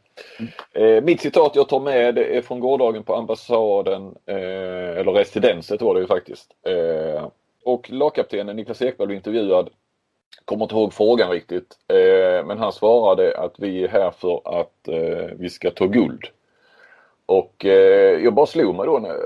Eh, 0.73 1.04
mitt 1.04 1.21
citat 1.21 1.52
jag 1.54 1.69
tar 1.69 1.80
med 1.80 2.14
det 2.14 2.37
är 2.37 2.42
från 2.42 2.61
gårdagen 2.61 3.02
på 3.02 3.14
ambassaden, 3.14 4.14
eh, 4.26 4.99
eller 4.99 5.12
residenset 5.12 5.83
var 5.83 5.95
det 5.95 6.00
ju 6.00 6.07
faktiskt. 6.07 6.50
Eh, 6.66 7.28
och 7.64 7.90
lagkaptenen 7.90 8.57
Niklas 8.57 8.83
Ekberg 8.83 9.07
blev 9.07 9.16
intervjuad. 9.16 9.71
Kommer 10.44 10.64
inte 10.64 10.75
ihåg 10.75 10.92
frågan 10.92 11.30
riktigt. 11.30 11.78
Eh, 11.88 12.46
men 12.46 12.58
han 12.58 12.72
svarade 12.72 13.38
att 13.38 13.54
vi 13.58 13.84
är 13.84 13.88
här 13.88 14.10
för 14.10 14.60
att 14.60 14.88
eh, 14.88 15.37
vi 15.37 15.50
ska 15.50 15.70
ta 15.70 15.87
guld. 15.87 16.25
Och 17.26 17.64
eh, 17.64 18.25
jag 18.25 18.34
bara 18.34 18.46
slog 18.46 18.75
mig 18.75 18.87
då 18.87 18.99
när, 18.99 19.16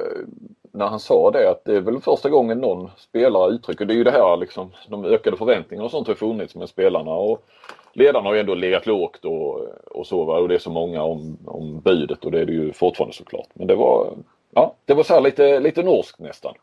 när 0.73 0.87
han 0.87 1.00
sa 1.00 1.30
det 1.30 1.50
att 1.50 1.64
det 1.64 1.76
är 1.76 1.80
väl 1.80 2.00
första 2.00 2.30
gången 2.30 2.58
någon 2.58 2.90
spelare 2.96 3.52
uttrycker, 3.52 3.84
det 3.84 3.94
är 3.94 3.96
ju 3.96 4.04
det 4.04 4.11
här 4.11 4.37
liksom, 4.37 4.70
de 4.88 5.04
ökade 5.04 5.37
förväntningarna 5.37 5.84
och 5.84 5.90
sånt 5.90 6.08
har 6.08 6.14
funnits 6.14 6.54
med 6.54 6.68
spelarna 6.68 7.11
och 7.11 7.44
ledarna 7.92 8.28
har 8.28 8.34
ju 8.34 8.40
ändå 8.40 8.54
legat 8.54 8.87
lågt 8.87 9.25
och, 9.25 9.61
och 9.84 10.06
så 10.06 10.25
va? 10.25 10.38
och 10.38 10.49
det 10.49 10.54
är 10.54 10.58
så 10.58 10.70
många 10.70 11.02
om, 11.02 11.38
om 11.44 11.80
budet 11.80 12.25
och 12.25 12.30
det 12.30 12.40
är 12.40 12.46
det 12.46 12.52
ju 12.52 12.73
fortfarande 12.73 13.14
såklart. 13.14 13.49
Men 13.54 13.66
det 13.66 13.75
var, 13.75 14.16
ja, 14.54 14.75
det 14.84 14.94
var 14.94 15.02
så 15.02 15.20
lite, 15.20 15.61
lite 15.61 15.82
norskt 15.82 16.18
nästan. 16.18 16.54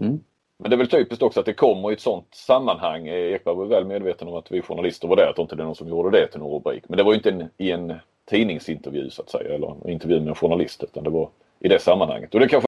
Mm. 0.00 0.20
Men 0.58 0.70
det 0.70 0.74
är 0.74 0.78
väl 0.78 0.88
typiskt 0.88 1.22
också 1.22 1.40
att 1.40 1.46
det 1.46 1.52
kommer 1.52 1.90
i 1.90 1.94
ett 1.94 2.00
sånt 2.00 2.34
sammanhang. 2.34 3.08
Eh, 3.08 3.34
Ekberg 3.34 3.54
var 3.54 3.66
väl 3.66 3.84
medveten 3.84 4.28
om 4.28 4.34
att 4.34 4.52
vi 4.52 4.62
journalister 4.62 5.08
var 5.08 5.16
där, 5.16 5.30
att 5.30 5.38
inte 5.38 5.56
det 5.56 5.62
är 5.62 5.64
någon 5.64 5.74
som 5.74 5.88
gjorde 5.88 6.18
det 6.20 6.26
till 6.26 6.40
någon 6.40 6.52
rubrik. 6.52 6.84
Men 6.88 6.96
det 6.96 7.02
var 7.02 7.12
ju 7.12 7.16
inte 7.16 7.30
en, 7.30 7.48
i 7.56 7.70
en 7.70 7.94
tidningsintervju 8.30 9.10
så 9.10 9.22
att 9.22 9.30
säga, 9.30 9.54
eller 9.54 9.76
en 9.84 9.90
intervju 9.90 10.20
med 10.20 10.28
en 10.28 10.34
journalist, 10.34 10.84
utan 10.84 11.04
det 11.04 11.10
var 11.10 11.28
i 11.60 11.68
det 11.68 11.78
sammanhanget. 11.78 12.34
Och 12.34 12.40
det 12.40 12.48
kanske 12.48 12.67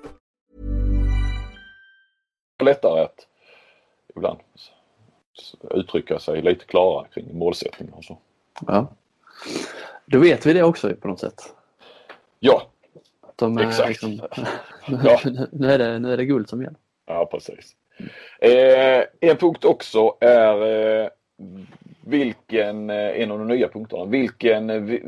lättare 2.61 3.01
att 3.01 3.27
ibland 4.15 4.39
uttrycka 5.71 6.19
sig 6.19 6.41
lite 6.41 6.65
klarare 6.65 7.07
kring 7.13 7.37
målsättningar 7.37 7.97
och 7.97 8.03
så. 8.03 8.17
Ja. 8.67 8.87
Då 10.05 10.19
vet 10.19 10.45
vi 10.45 10.53
det 10.53 10.63
också 10.63 10.95
på 10.95 11.07
något 11.07 11.19
sätt. 11.19 11.53
Ja, 12.39 12.67
De 13.35 13.57
exakt. 13.57 13.89
Liksom, 13.89 14.21
Ja. 15.03 15.19
nu, 15.51 15.71
är 15.71 15.77
det, 15.77 15.99
nu 15.99 16.13
är 16.13 16.17
det 16.17 16.25
guld 16.25 16.49
som 16.49 16.61
gäller. 16.61 16.77
Ja, 17.05 17.25
precis. 17.31 17.75
Eh, 18.39 19.03
en 19.19 19.37
punkt 19.37 19.65
också 19.65 20.15
är 20.19 20.65
eh, 21.03 21.09
vilken, 22.01 22.89
eh, 22.89 23.21
en 23.21 23.31
av 23.31 23.39
de 23.39 23.47
nya 23.47 23.67
punkterna, 23.67 24.05
vilken 24.05 24.69
eh, 24.69 24.99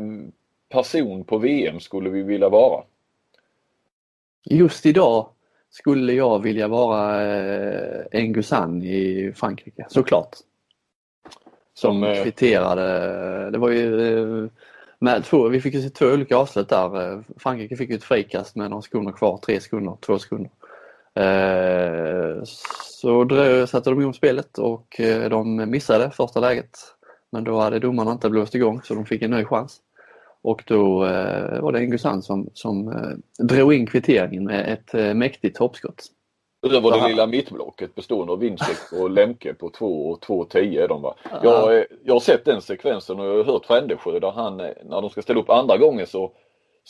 person 0.70 1.24
på 1.24 1.38
VM 1.38 1.80
skulle 1.80 2.10
vi 2.10 2.24
vilja 2.24 2.50
vara? 2.50 2.84
Just 4.46 4.86
idag 4.86 5.28
skulle 5.74 6.13
jag 6.13 6.44
vilja 6.44 6.68
vara 6.68 7.24
eh, 7.24 8.06
Enguzan 8.12 8.84
i 8.84 9.34
Frankrike, 9.36 9.86
såklart. 9.89 10.38
Som 11.74 12.03
eh, 12.03 12.24
kvitterade. 12.24 13.51
Det 13.51 13.58
var 13.58 13.70
ju 13.70 14.18
eh, 14.18 14.50
med 15.00 15.24
två, 15.24 15.48
vi 15.48 15.62
fick 15.62 15.74
ju 15.74 15.82
se 15.82 15.89
två 15.89 16.06
olika 16.06 16.38
avslut 16.38 16.70
där. 16.70 17.24
Frankrike 17.38 17.75
fick 17.75 17.89
ju 17.89 17.96
ett 17.96 18.03
frikast 18.03 18.56
med 18.56 18.70
några 18.70 18.82
sekunder 18.82 19.12
kvar, 19.12 19.38
tre 19.38 19.60
sekunder, 19.60 19.98
två 20.01 20.20
sekunder. 20.20 20.51
Eh, 21.15 22.44
så 22.84 23.24
drö, 23.24 23.68
satte 23.68 23.89
de 23.89 24.01
igång 24.01 24.13
spelet 24.13 24.58
och 24.58 25.01
de 25.30 25.70
missade 25.72 26.12
första 26.12 26.39
läget. 26.39 26.77
Men 27.32 27.44
då 27.44 27.60
hade 27.60 27.80
domarna 27.80 28.12
inte 28.12 28.30
blåst 28.30 28.56
igång 28.56 28.82
så 28.84 28.93
de 28.93 29.06
fick 29.06 29.21
en 29.21 29.32
ny 29.32 29.45
chans. 29.45 29.80
Och 30.43 30.63
då 30.67 31.06
eh, 31.06 31.62
var 31.62 31.71
det 31.71 31.79
Enguzan 31.79 32.21
som, 32.21 32.49
som 32.53 32.88
eh, 32.88 33.45
drog 33.45 33.73
in 33.73 33.88
kvitteringen 33.88 34.43
med 34.43 34.73
ett 34.73 34.93
eh, 34.93 35.13
mäktigt 35.13 35.58
hoppskott. 35.58 36.06
Över 36.65 36.91
det 36.91 37.08
lilla 37.08 37.27
mittblocket 37.27 37.95
bestående 37.95 38.34
av 38.34 38.39
Wincheck 38.39 38.93
och 38.99 39.10
Lemke 39.10 39.53
på 39.53 39.69
2 39.69 40.10
och 40.10 40.23
2.10 40.25 40.84
är 40.84 40.88
de 40.88 41.01
va? 41.01 41.15
Jag, 41.43 41.77
eh, 41.77 41.84
jag 42.03 42.13
har 42.13 42.19
sett 42.19 42.45
den 42.45 42.62
sekvensen 42.62 43.19
och 43.19 43.25
jag 43.25 43.38
har 43.38 43.43
hört 43.43 43.65
Frändesjö 43.65 44.19
där 44.19 44.32
han, 44.32 44.60
eh, 44.60 44.69
när 44.86 45.01
de 45.01 45.10
ska 45.10 45.21
ställa 45.21 45.39
upp 45.39 45.49
andra 45.49 45.77
gången 45.77 46.08
så 46.08 46.32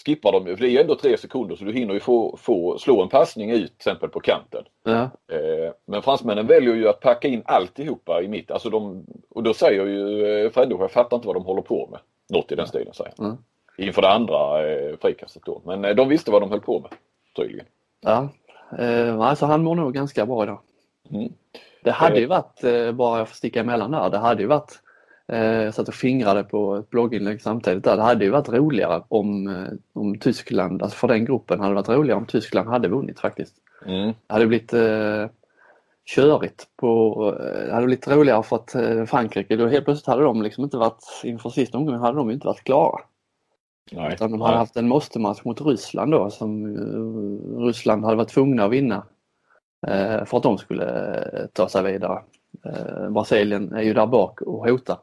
skippar 0.06 0.32
de 0.32 0.48
ju, 0.48 0.56
för 0.56 0.64
det 0.64 0.70
är 0.70 0.72
ju 0.72 0.80
ändå 0.82 0.96
tre 0.96 1.18
sekunder 1.18 1.56
så 1.56 1.64
du 1.64 1.74
hinner 1.74 1.94
ju 1.94 2.00
få, 2.00 2.38
få 2.38 2.78
slå 2.78 3.02
en 3.02 3.10
passning 3.10 3.52
ut 3.52 3.66
till 3.66 3.76
exempel 3.76 4.10
på 4.10 4.20
kanten. 4.20 4.64
Ja, 4.84 5.10
Eh, 5.36 5.74
Men 5.86 6.02
fransmännen 6.02 6.48
väljer 6.48 6.76
ju 6.76 6.90
att 6.90 7.00
packa 7.00 7.28
in 7.28 7.42
alltihopa 7.46 8.22
i 8.22 8.28
mitt. 8.28 8.52
Alltså 8.52 8.70
de, 8.70 9.06
och 9.30 9.44
då 9.44 9.54
säger 9.54 9.86
ju 9.86 10.26
eh, 10.46 10.52
Frändesjö, 10.52 10.84
jag 10.84 10.92
fattar 10.92 11.18
inte 11.18 11.28
vad 11.28 11.36
de 11.36 11.46
håller 11.46 11.62
på 11.62 11.88
med. 11.92 12.00
Något 12.30 12.52
i 12.52 12.56
den 12.56 12.68
stilen 12.68 12.94
säger 12.94 13.14
han. 13.18 13.26
Mm. 13.26 13.38
Inför 13.78 14.02
det 14.02 14.10
andra 14.10 14.72
eh, 14.72 14.98
frikastet 15.02 15.44
då. 15.46 15.62
Men 15.66 15.86
eh, 15.86 15.96
de 15.96 16.10
visste 16.10 16.32
vad 16.32 16.42
de 16.42 16.50
höll 16.52 16.62
på 16.62 16.80
med. 16.80 16.92
Tydligen. 17.36 17.66
ja. 18.02 18.30
Eh, 18.80 19.20
alltså 19.20 19.46
han 19.46 19.64
mår 19.64 19.76
nog 19.76 19.94
ganska 19.94 20.26
bra 20.26 20.44
idag. 20.44 20.60
Mm. 21.12 21.34
Det 21.84 21.92
hade 21.92 22.20
ju 22.20 22.26
varit, 22.26 22.62
bara 22.94 23.18
jag 23.18 23.28
får 23.30 23.36
sticka 23.36 23.60
emellan 23.60 23.92
där, 23.92 24.10
det 24.10 24.18
hade 24.18 24.42
ju 24.42 24.48
varit 24.48 24.83
jag 25.38 25.74
satt 25.74 25.88
och 25.88 25.94
fingrade 25.94 26.44
på 26.44 26.76
ett 26.76 26.90
blogginlägg 26.90 27.42
samtidigt 27.42 27.84
där. 27.84 27.98
Det 27.98 28.04
hade 28.04 28.26
ju 28.26 28.32
varit 28.32 28.50
roligare 28.50 29.04
om, 29.08 29.48
eh, 29.48 29.74
om 29.94 30.20
Tyskland, 30.20 30.84
alltså 30.84 30.98
för 30.98 31.08
den 31.08 31.26
gruppen 31.26 31.60
hade 31.60 31.72
det 31.72 31.76
varit 31.76 31.90
roligare 31.90 32.20
om 32.20 32.26
Tyskland 32.26 32.70
hade 32.70 32.88
vunnit 32.88 33.20
faktiskt. 33.20 33.56
Mm. 33.86 34.14
Det 34.28 34.34
hade 34.34 34.48
blivit 34.48 34.74
eh, 34.74 35.28
körigt 36.06 36.68
på, 36.78 37.16
eh, 37.40 37.66
det 37.68 37.74
hade 37.74 37.86
blivit 37.86 38.08
roligare 38.08 38.44
för 38.44 38.56
att 38.56 38.76
eh, 38.76 39.06
Frankrike, 39.06 39.56
då 39.56 39.68
helt 39.68 39.86
plötsligt 39.86 40.08
hade 40.08 40.24
de 40.24 40.42
liksom 40.42 40.64
inte 40.64 40.78
varit, 40.78 41.22
inför 41.24 41.50
sista 41.50 41.78
omgången 41.78 42.02
hade 42.02 42.18
de 42.18 42.32
inte 42.32 42.48
varit 42.48 42.64
klara. 42.64 43.00
Nej. 43.92 44.14
Utan 44.14 44.32
de 44.32 44.42
hade 44.42 44.54
Nej. 44.54 44.60
haft 44.60 44.78
en 44.78 44.88
måste-match 44.88 45.42
mot 45.44 45.62
Ryssland 45.62 46.12
då 46.12 46.30
som 46.30 46.66
eh, 46.66 47.66
Ryssland 47.66 48.06
hade 48.06 48.18
varit 48.18 48.30
tvungna 48.30 48.66
att 48.66 48.72
vinna 48.72 49.06
eh, 49.88 50.26
för 50.26 50.38
att 50.38 50.44
de 50.44 50.58
skulle 50.58 51.16
eh, 51.34 51.46
ta 51.54 51.70
sig 51.70 51.94
vidare. 51.94 52.22
Eh, 52.66 53.10
Brasilien 53.10 53.74
är 53.74 53.82
ju 53.82 53.94
där 53.94 54.08
bak 54.08 54.42
och 54.42 54.70
hotar. 54.70 54.98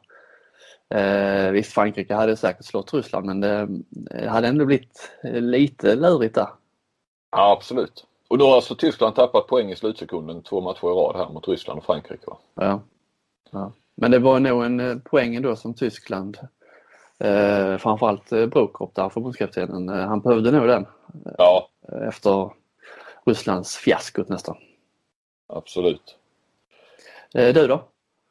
Eh, 0.91 1.51
visst, 1.51 1.73
Frankrike 1.73 2.13
hade 2.13 2.37
säkert 2.37 2.65
slått 2.65 2.93
Ryssland 2.93 3.25
men 3.25 3.39
det 3.41 3.67
eh, 4.11 4.29
hade 4.29 4.47
ändå 4.47 4.65
blivit 4.65 5.11
eh, 5.23 5.41
lite 5.41 5.95
lurigt 5.95 6.35
där. 6.35 6.47
Ja, 7.31 7.51
absolut. 7.51 8.05
Och 8.27 8.37
då 8.37 8.47
har 8.47 8.55
alltså 8.55 8.75
Tyskland 8.75 9.15
tappat 9.15 9.47
poäng 9.47 9.71
i 9.71 9.75
slutsekunden 9.75 10.41
två 10.41 10.61
matcher 10.61 10.83
i 10.83 10.87
rad 10.87 11.15
här 11.15 11.33
mot 11.33 11.47
Ryssland 11.47 11.77
och 11.77 11.85
Frankrike. 11.85 12.23
Va? 12.27 12.37
Ja. 12.55 12.81
Ja. 13.51 13.71
Men 13.95 14.11
det 14.11 14.19
var 14.19 14.39
nog 14.39 14.63
en 14.65 14.79
eh, 14.79 14.97
poäng 14.97 15.41
då 15.41 15.55
som 15.55 15.73
Tyskland, 15.73 16.37
eh, 17.19 17.77
framförallt 17.77 18.29
Brokrop 18.29 18.95
där, 18.95 19.09
förbundskaptenen, 19.09 19.89
han 19.89 20.21
behövde 20.21 20.51
nog 20.51 20.67
den 20.67 20.85
Ja, 21.37 21.69
efter 22.07 22.51
Rysslands 23.25 23.77
fiaskot 23.77 24.29
nästan. 24.29 24.57
absolut. 25.47 26.17
Eh, 27.33 27.53
du 27.53 27.67
då? 27.67 27.83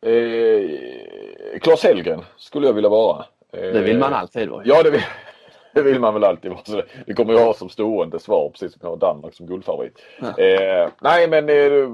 Eh, 0.09 1.20
Claes 1.61 1.83
Hellgren 1.83 2.21
skulle 2.37 2.67
jag 2.67 2.75
vilja 2.75 2.91
vara. 2.91 3.25
Eh, 3.53 3.61
Det 3.61 3.81
vill 3.83 3.99
man 3.99 4.13
alltid 4.13 4.49
vara. 4.49 4.63
Ja, 4.65 4.83
det 4.83 4.91
vill, 4.91 5.03
det 5.75 5.83
vill 5.83 6.01
man 6.01 6.15
väl 6.15 6.25
alltid 6.25 6.51
vara. 6.51 6.65
Så 6.65 6.83
det, 7.07 7.15
kommer 7.15 7.33
jag 7.33 7.45
ha 7.45 7.55
som 7.55 7.69
stående 7.69 8.19
svar 8.19 8.49
precis 8.49 8.73
som 8.73 8.81
jag 8.83 8.91
har 8.91 8.97
Danmark 8.97 9.35
som 9.35 9.47
guldfavorit. 9.47 9.99
Ja. 10.21 10.39
Eh, 10.39 10.89
nej, 11.01 11.29
men 11.29 11.49
eh, 11.49 11.89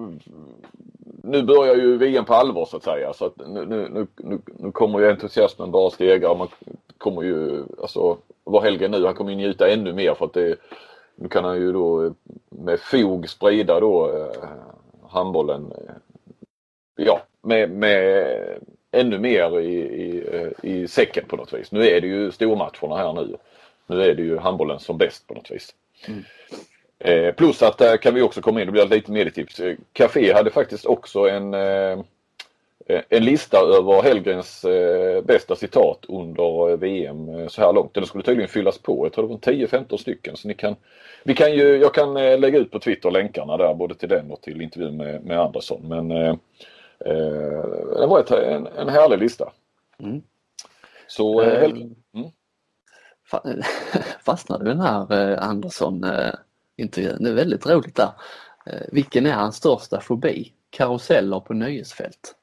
nu 1.22 1.42
börjar 1.42 1.74
ju 1.74 1.96
VM 1.96 2.24
på 2.24 2.34
allvar 2.34 2.64
så 2.64 2.76
att 2.76 2.84
säga. 2.84 3.12
Så 3.12 3.24
att 3.26 3.36
nu, 3.46 3.66
nu, 3.66 3.88
nu, 4.16 4.38
nu, 4.46 4.72
kommer 4.72 4.98
ju 4.98 5.10
entusiasmen 5.10 5.70
bara 5.70 5.90
stegra. 5.90 6.30
och 6.30 6.38
Man 6.38 6.48
kommer 6.98 7.22
ju, 7.22 7.64
alltså, 7.82 8.16
vad 8.44 8.62
Hellgren 8.62 8.90
nu, 8.90 9.04
han 9.04 9.14
kommer 9.14 9.30
ju 9.30 9.36
njuta 9.36 9.68
ännu 9.68 9.92
mer 9.92 10.14
för 10.14 10.24
att 10.24 10.32
det, 10.32 10.56
nu 11.14 11.28
kan 11.28 11.44
han 11.44 11.56
ju 11.56 11.72
då 11.72 12.14
med 12.48 12.80
fog 12.80 13.28
sprida 13.28 13.80
då 13.80 14.10
eh, 14.16 14.48
handbollen 15.08 15.72
eh, 15.72 15.94
ja, 16.96 17.20
med, 17.42 17.70
med 17.70 18.26
ännu 18.92 19.18
mer 19.18 19.60
i, 19.60 19.74
i, 19.76 20.24
eh, 20.32 20.70
i 20.70 20.88
säcken 20.88 21.24
på 21.28 21.36
något 21.36 21.52
vis. 21.52 21.72
Nu 21.72 21.88
är 21.88 22.00
det 22.00 22.06
ju 22.06 22.32
stormatcherna 22.32 22.96
här 22.96 23.12
nu. 23.12 23.36
Nu 23.86 24.02
är 24.02 24.14
det 24.14 24.22
ju 24.22 24.38
handbollen 24.38 24.80
som 24.80 24.98
bäst 24.98 25.26
på 25.26 25.34
något 25.34 25.50
vis. 25.50 25.74
Eh, 26.98 27.34
plus 27.34 27.62
att 27.62 27.78
där 27.78 27.96
kan 27.96 28.14
vi 28.14 28.22
också 28.22 28.40
komma 28.40 28.60
in, 28.60 28.66
det 28.66 28.72
blir 28.72 28.86
lite 28.86 29.12
medietips. 29.12 29.60
Eh, 29.60 29.76
Café 29.92 30.32
hade 30.32 30.50
faktiskt 30.50 30.86
också 30.86 31.28
en, 31.28 31.54
eh, 31.54 31.98
en 33.08 33.24
lista 33.24 33.58
över 33.58 34.02
Hellgrens 34.02 34.64
eh, 34.64 35.22
bästa 35.22 35.56
citat 35.56 36.04
under 36.08 36.70
eh, 36.70 36.76
VM 36.76 37.28
eh, 37.28 37.48
så 37.48 37.62
här 37.62 37.72
långt. 37.72 37.94
Den 37.94 38.06
skulle 38.06 38.24
tydligen 38.24 38.48
fyllas 38.48 38.78
på. 38.78 39.06
Jag 39.06 39.12
tror 39.12 39.28
det 39.28 39.32
var 39.32 39.78
10-15 39.78 39.96
stycken. 39.96 40.36
Så 40.36 40.48
ni 40.48 40.54
kan, 40.54 40.76
vi 41.24 41.34
kan 41.34 41.52
ju, 41.54 41.76
jag 41.76 41.94
kan 41.94 42.16
eh, 42.16 42.38
lägga 42.38 42.58
ut 42.58 42.70
på 42.70 42.78
Twitter 42.78 43.10
länkarna 43.10 43.56
där 43.56 43.74
både 43.74 43.94
till 43.94 44.08
den 44.08 44.30
och 44.30 44.42
till 44.42 44.60
intervjun 44.60 44.96
med, 44.96 45.24
med 45.24 45.40
Andersson. 45.40 45.88
Men 45.88 46.10
eh, 46.10 46.28
eh, 46.28 46.36
det 48.00 48.06
var 48.06 48.20
ett, 48.20 48.30
en, 48.30 48.66
en 48.66 48.88
härlig 48.88 49.18
lista. 49.18 49.52
Så 51.06 51.40
eh, 51.42 51.48
Eh, 51.54 51.60
väl, 51.60 51.72
mm. 52.14 52.30
fa- 53.32 53.62
fastnade 54.24 54.64
den 54.64 54.80
här 54.80 55.12
eh, 55.32 55.48
Andersson-intervjun. 55.48 57.16
Det 57.24 57.30
är 57.30 57.34
väldigt 57.34 57.66
roligt 57.66 57.96
där. 57.96 58.10
Eh, 58.66 58.80
Vilken 58.92 59.26
är 59.26 59.32
hans 59.32 59.56
största 59.56 60.00
fobi? 60.00 60.52
Karuseller 60.70 61.40
på 61.40 61.54
nöjesfält. 61.54 62.34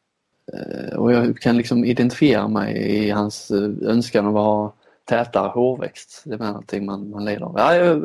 Eh, 0.54 0.98
Och 1.00 1.14
jag 1.14 1.38
kan 1.40 1.58
liksom 1.58 1.86
identifiera 1.86 2.48
mig 2.48 2.76
i 2.78 3.10
hans 3.10 3.52
eh, 3.52 3.90
önskan 3.90 4.28
att 4.28 4.34
ha 4.34 4.74
tätare 5.06 5.48
hårväxt. 5.48 6.22
Det 6.26 6.34
är 6.34 6.40
någonting 6.40 6.86
man, 6.86 7.10
man 7.10 7.26
lider 7.26 7.42
av. 7.46 7.54
Ja, 7.58 7.76
jag, 7.76 8.02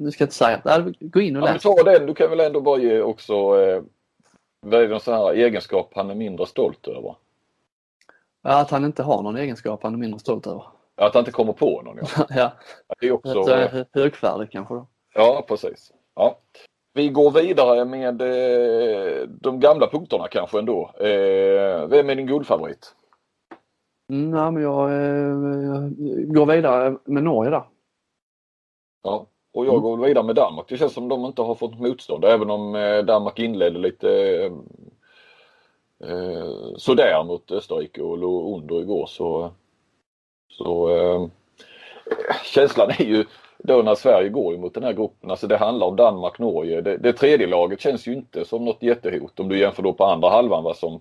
nu 0.00 0.10
ska 0.10 0.22
jag 0.22 0.26
inte 0.26 0.34
säga. 0.36 0.92
Gå 1.00 1.20
in 1.20 1.36
och 1.36 1.42
Ja, 1.42 1.44
men 1.46 1.52
läs. 1.54 1.62
ta 1.62 1.82
den. 1.84 2.06
Du 2.06 2.14
kan 2.14 2.30
väl 2.30 2.40
ändå 2.40 2.60
bara 2.60 2.78
ge 2.80 3.00
också 3.00 3.34
eh, 3.62 3.82
vad 4.70 4.82
är 4.82 4.88
det 4.88 5.00
sån 5.00 5.14
här 5.14 5.32
egenskap 5.32 5.92
han 5.94 6.10
är 6.10 6.14
mindre 6.14 6.46
stolt 6.46 6.88
över? 6.88 7.14
Att 8.42 8.70
han 8.70 8.84
inte 8.84 9.02
har 9.02 9.22
någon 9.22 9.36
egenskap 9.36 9.82
han 9.82 9.94
är 9.94 9.98
mindre 9.98 10.20
stolt 10.20 10.46
över. 10.46 10.62
Att 10.94 11.14
han 11.14 11.20
inte 11.20 11.30
kommer 11.32 11.52
på 11.52 11.82
någon. 11.82 11.98
Ja. 12.16 12.26
ja, 12.28 12.52
Det 13.00 13.06
är 13.06 13.12
också, 13.12 13.44
så 13.44 13.50
är 13.50 13.86
högfärdig 13.92 14.50
kanske 14.50 14.74
då. 14.74 14.86
ja, 15.14 15.44
precis. 15.48 15.92
Ja. 16.14 16.38
Vi 16.92 17.08
går 17.08 17.30
vidare 17.30 17.84
med 17.84 18.22
eh, 18.22 19.28
de 19.28 19.60
gamla 19.60 19.86
punkterna 19.86 20.28
kanske 20.30 20.58
ändå. 20.58 20.90
Eh, 21.00 21.86
vem 21.86 22.10
är 22.10 22.14
din 22.14 22.26
guldfavorit? 22.26 22.94
Mm, 24.12 24.34
ja, 24.38 24.50
men 24.50 24.62
jag, 24.62 24.90
eh, 24.90 24.96
jag 25.64 25.92
går 26.34 26.46
vidare 26.46 26.96
med 27.04 27.22
Norge 27.22 27.50
där. 27.50 27.62
Ja. 29.02 29.26
Och 29.52 29.66
jag 29.66 29.82
går 29.82 29.96
vidare 29.96 30.24
med 30.24 30.36
Danmark. 30.36 30.68
Det 30.68 30.76
känns 30.76 30.92
som 30.92 31.08
de 31.08 31.24
inte 31.24 31.42
har 31.42 31.54
fått 31.54 31.78
motstånd. 31.78 32.24
Även 32.24 32.50
om 32.50 32.74
eh, 32.74 32.98
Danmark 32.98 33.38
inledde 33.38 33.78
lite 33.78 34.10
eh, 34.10 34.52
eh, 36.10 36.48
sådär 36.76 37.24
mot 37.24 37.50
Österrike 37.50 38.02
och 38.02 38.18
låg 38.18 38.58
under 38.58 38.80
igår 38.80 39.06
så, 39.06 39.50
så 40.50 40.96
eh, 40.96 41.26
känslan 42.44 42.90
är 42.90 43.04
ju 43.04 43.24
då 43.58 43.82
när 43.82 43.94
Sverige 43.94 44.28
går 44.28 44.56
mot 44.56 44.74
den 44.74 44.82
här 44.82 44.92
gruppen, 44.92 45.30
alltså 45.30 45.46
det 45.46 45.56
handlar 45.56 45.86
om 45.86 45.96
Danmark-Norge. 45.96 46.80
Det, 46.80 46.96
det 46.96 47.12
tredje 47.12 47.46
laget 47.46 47.80
känns 47.80 48.08
ju 48.08 48.12
inte 48.12 48.44
som 48.44 48.64
något 48.64 48.82
jättehot 48.82 49.40
om 49.40 49.48
du 49.48 49.58
jämför 49.58 49.82
då 49.82 49.92
på 49.92 50.04
andra 50.04 50.30
halvan 50.30 50.64
vad 50.64 50.76
som 50.76 51.00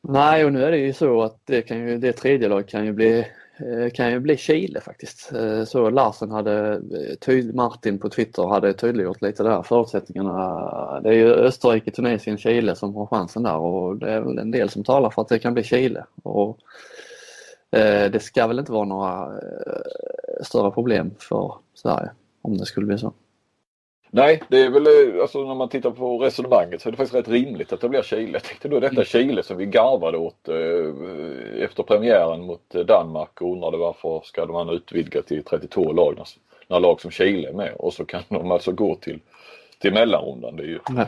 Nej, 0.00 0.44
och 0.44 0.52
nu 0.52 0.64
är 0.64 0.70
det 0.70 0.78
ju 0.78 0.92
så 0.92 1.22
att 1.22 1.46
det, 1.46 1.62
kan 1.62 1.88
ju, 1.88 1.98
det 1.98 2.12
tredje 2.12 2.48
laget 2.48 2.68
kan 2.70 2.84
ju 2.84 2.92
bli 2.92 3.26
Eh, 3.62 3.90
kan 3.90 4.10
ju 4.10 4.20
bli 4.20 4.36
Chile 4.36 4.80
faktiskt. 4.80 5.32
Eh, 5.32 5.64
så 5.64 5.90
Larsen 5.90 6.30
hade, 6.30 6.72
eh, 6.72 7.14
tydlig, 7.20 7.54
Martin 7.54 7.98
på 7.98 8.08
Twitter 8.08 8.42
hade 8.42 8.72
tydliggjort 8.72 9.22
lite 9.22 9.42
där 9.42 9.62
förutsättningarna. 9.62 11.00
Det 11.00 11.08
är 11.08 11.12
ju 11.12 11.32
Österrike, 11.32 11.90
Tunisien, 11.90 12.38
Chile 12.38 12.76
som 12.76 12.94
har 12.94 13.06
chansen 13.06 13.42
där 13.42 13.56
och 13.56 13.96
det 13.96 14.10
är 14.10 14.20
väl 14.20 14.38
en 14.38 14.50
del 14.50 14.70
som 14.70 14.84
talar 14.84 15.10
för 15.10 15.22
att 15.22 15.28
det 15.28 15.38
kan 15.38 15.54
bli 15.54 15.62
Chile. 15.62 16.04
Och 16.22 16.58
det 18.10 18.22
ska 18.22 18.46
väl 18.46 18.58
inte 18.58 18.72
vara 18.72 18.84
några 18.84 19.40
större 20.40 20.70
problem 20.70 21.10
för 21.18 21.54
Sverige 21.74 22.10
om 22.42 22.58
det 22.58 22.66
skulle 22.66 22.86
bli 22.86 22.98
så. 22.98 23.12
Nej, 24.14 24.42
det 24.48 24.60
är 24.60 24.70
väl 24.70 24.86
eh, 24.86 25.22
alltså 25.22 25.44
när 25.44 25.54
man 25.54 25.68
tittar 25.68 25.90
på 25.90 26.18
resonemanget 26.18 26.82
så 26.82 26.88
är 26.88 26.90
det 26.90 26.96
faktiskt 26.96 27.14
rätt 27.14 27.28
rimligt 27.28 27.72
att 27.72 27.80
det 27.80 27.88
blir 27.88 28.02
Chile. 28.02 28.32
Jag 28.32 28.42
tänkte 28.42 28.68
då 28.68 28.80
detta 28.80 29.04
Chile 29.04 29.42
som 29.42 29.56
vi 29.56 29.66
garvade 29.66 30.18
åt 30.18 30.48
eh, 30.48 31.64
efter 31.64 31.82
premiären 31.82 32.40
mot 32.40 32.74
eh, 32.74 32.80
Danmark 32.80 33.42
och 33.42 33.52
undrade 33.52 33.76
varför 33.76 34.20
ska 34.24 34.46
man 34.46 34.68
utvidga 34.68 35.22
till 35.22 35.44
32 35.44 35.92
lag 35.92 36.14
när, 36.16 36.26
när 36.66 36.80
lag 36.80 37.00
som 37.00 37.10
Chile 37.10 37.48
är 37.48 37.52
med 37.52 37.74
och 37.74 37.92
så 37.92 38.04
kan 38.04 38.22
de 38.28 38.50
alltså 38.50 38.72
gå 38.72 38.94
till, 38.94 39.20
till 39.78 39.92
mellanrundan. 39.92 40.56
Det 40.56 40.62
är 40.62 40.66
ju 40.66 40.78
Nej. 40.90 41.06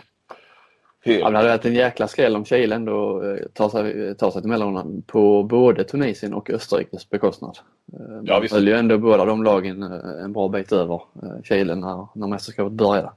Helt... 1.04 1.20
Ja, 1.20 1.30
det 1.30 1.36
hade 1.36 1.48
varit 1.48 1.64
en 1.64 1.74
jäkla 1.74 2.08
skräll 2.08 2.36
om 2.36 2.44
Chile 2.44 2.74
ändå 2.74 3.22
eh, 3.22 3.36
tar 3.52 3.68
sig, 3.68 4.14
tar 4.14 4.30
sig 4.30 4.42
till 4.42 4.50
mellanrundan 4.50 5.02
på 5.06 5.42
både 5.42 5.84
Tunisien 5.84 6.34
och 6.34 6.50
Österrikes 6.50 7.10
bekostnad. 7.10 7.58
Eh, 7.92 7.98
Ja, 8.24 8.40
visst. 8.40 8.54
höll 8.54 8.68
ju 8.68 8.74
ändå 8.74 8.98
båda 8.98 9.24
de 9.24 9.42
lagen 9.44 9.82
eh, 9.82 10.24
en 10.24 10.32
bra 10.32 10.48
bit 10.48 10.72
över 10.72 11.00
Chile 11.44 11.74
när, 11.74 12.06
när 12.14 12.26
mästerskapet 12.26 12.72
började. 12.72 13.10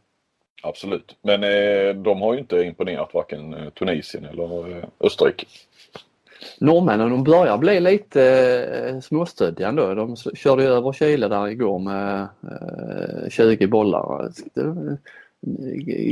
Absolut. 0.63 1.15
Men 1.21 1.43
eh, 1.43 1.95
de 2.03 2.21
har 2.21 2.33
ju 2.33 2.39
inte 2.39 2.55
imponerat 2.61 3.13
varken 3.13 3.55
Tunisien 3.79 4.25
eller 4.25 4.77
eh, 4.77 4.83
Österrike. 4.99 5.45
Norrmännen 6.59 7.09
de 7.09 7.23
börjar 7.23 7.57
bli 7.57 7.79
lite 7.79 8.23
eh, 8.87 8.99
småstöddiga 8.99 9.67
ändå. 9.67 9.93
De 9.93 10.15
körde 10.15 10.63
ju 10.63 10.69
över 10.69 10.91
Chile 10.93 11.27
där 11.27 11.47
igår 11.47 11.79
med 11.79 12.21
eh, 12.21 13.29
20 13.29 13.67
bollar. 13.67 14.31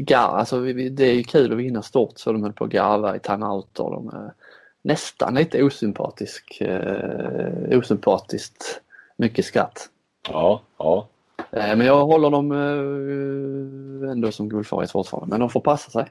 Gar, 0.02 0.38
alltså, 0.38 0.60
vi- 0.60 0.90
det 0.90 1.06
är 1.06 1.14
ju 1.14 1.24
kul 1.24 1.52
att 1.52 1.58
vinna 1.58 1.82
stort 1.82 2.20
så 2.20 2.32
de 2.32 2.44
höll 2.44 2.54
på 2.54 2.64
att 2.64 2.70
garva 2.70 3.16
i 3.16 3.20
timeouter. 3.20 3.84
De 3.84 4.08
är 4.08 4.34
nästan 4.82 5.34
lite 5.36 5.64
osympatisk, 5.64 6.62
eh, 6.62 7.78
osympatiskt 7.80 8.82
mycket 9.18 9.46
skratt. 9.46 9.90
Ja, 10.30 10.62
ja. 10.78 11.08
Eh, 11.52 11.76
men 11.78 11.82
jag 11.88 12.06
håller 12.06 12.30
dem 12.30 12.52
eh, 12.52 14.12
ändå 14.12 14.32
som 14.32 14.50
guldfavorit 14.50 14.92
fortfarande. 14.92 15.30
Men 15.30 15.40
de 15.40 15.50
får 15.50 15.60
passa 15.62 15.92
sig. 15.92 16.06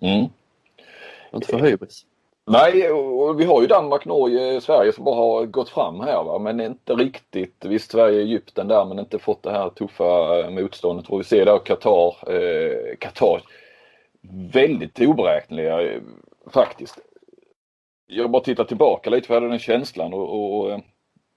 Mm. 0.00 0.26
De 1.30 1.36
inte 1.36 1.46
får 1.48 1.58
hybris. 1.58 2.06
Nej, 2.52 2.90
och 2.90 3.40
vi 3.40 3.44
har 3.44 3.60
ju 3.60 3.66
Danmark, 3.66 4.04
Norge, 4.04 4.60
Sverige 4.60 4.92
som 4.92 5.04
bara 5.04 5.14
har 5.14 5.46
gått 5.46 5.68
fram 5.68 6.00
här 6.00 6.24
va? 6.24 6.38
men 6.38 6.60
inte 6.60 6.94
riktigt. 6.94 7.64
Visst 7.64 7.90
Sverige, 7.90 8.20
Egypten 8.20 8.68
där 8.68 8.84
men 8.84 8.98
inte 8.98 9.18
fått 9.18 9.42
det 9.42 9.50
här 9.50 9.70
tuffa 9.70 10.38
eh, 10.38 10.50
motståndet. 10.50 11.08
Och 11.08 11.20
vi 11.20 11.24
ser 11.24 11.44
där 11.44 11.58
Qatar, 11.58 12.32
eh, 12.32 12.96
Qatar 12.98 13.42
väldigt 14.52 15.00
oberäkneliga 15.00 15.82
eh, 15.82 16.00
faktiskt. 16.52 16.98
Jag 18.06 18.30
bara 18.30 18.42
tittar 18.42 18.64
tillbaka 18.64 19.10
lite 19.10 19.26
för 19.26 19.34
jag 19.34 19.40
hade 19.40 19.52
den 19.52 19.58
känslan 19.58 20.12
och, 20.12 20.58
och 20.58 20.72
eh, 20.72 20.78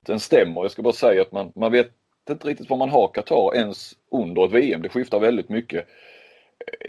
den 0.05 0.19
stämmer. 0.19 0.61
Jag 0.61 0.71
ska 0.71 0.81
bara 0.81 0.93
säga 0.93 1.21
att 1.21 1.31
man, 1.31 1.51
man 1.55 1.71
vet 1.71 1.91
inte 2.29 2.47
riktigt 2.47 2.69
vad 2.69 2.79
man 2.79 2.89
har 2.89 3.07
Qatar 3.07 3.55
ens 3.55 3.93
under 4.11 4.45
ett 4.45 4.51
VM. 4.51 4.81
Det 4.81 4.89
skiftar 4.89 5.19
väldigt 5.19 5.49
mycket. 5.49 5.87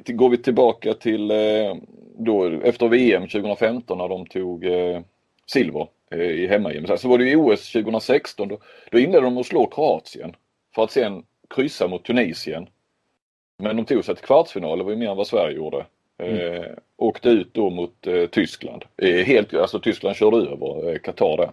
Eh, 0.06 0.14
Går 0.14 0.30
vi 0.30 0.38
tillbaka 0.38 0.94
till 0.94 1.30
eh, 1.30 1.74
då, 2.18 2.46
efter 2.46 2.88
VM 2.88 3.22
2015 3.22 3.98
när 3.98 4.08
de 4.08 4.26
tog 4.26 4.64
eh, 4.64 5.00
silver 5.46 5.88
i 6.14 6.46
hemma 6.46 6.96
Så 6.96 7.08
var 7.08 7.18
det 7.18 7.30
i 7.30 7.36
OS 7.36 7.72
2016. 7.72 8.48
Då, 8.48 8.58
då 8.90 8.98
inledde 8.98 9.24
de 9.24 9.38
att 9.38 9.46
slå 9.46 9.66
Kroatien 9.66 10.36
för 10.74 10.84
att 10.84 10.90
sen 10.90 11.22
kryssa 11.54 11.88
mot 11.88 12.04
Tunisien. 12.04 12.66
Men 13.58 13.76
de 13.76 13.84
tog 13.84 14.04
sig 14.04 14.14
till 14.14 14.24
kvartsfinal, 14.24 14.78
det 14.78 14.84
var 14.84 14.90
ju 14.90 14.96
mer 14.96 15.10
än 15.10 15.16
vad 15.16 15.26
Sverige 15.26 15.56
gjorde. 15.56 15.86
Eh, 16.18 16.64
åkte 16.96 17.28
ut 17.28 17.54
då 17.54 17.70
mot 17.70 18.06
eh, 18.06 18.26
Tyskland. 18.26 18.84
Eh, 18.96 19.24
helt, 19.24 19.54
alltså 19.54 19.80
Tyskland 19.80 20.16
körde 20.16 20.36
över 20.36 20.90
eh, 20.90 20.98
Qatar 20.98 21.36
där. 21.36 21.50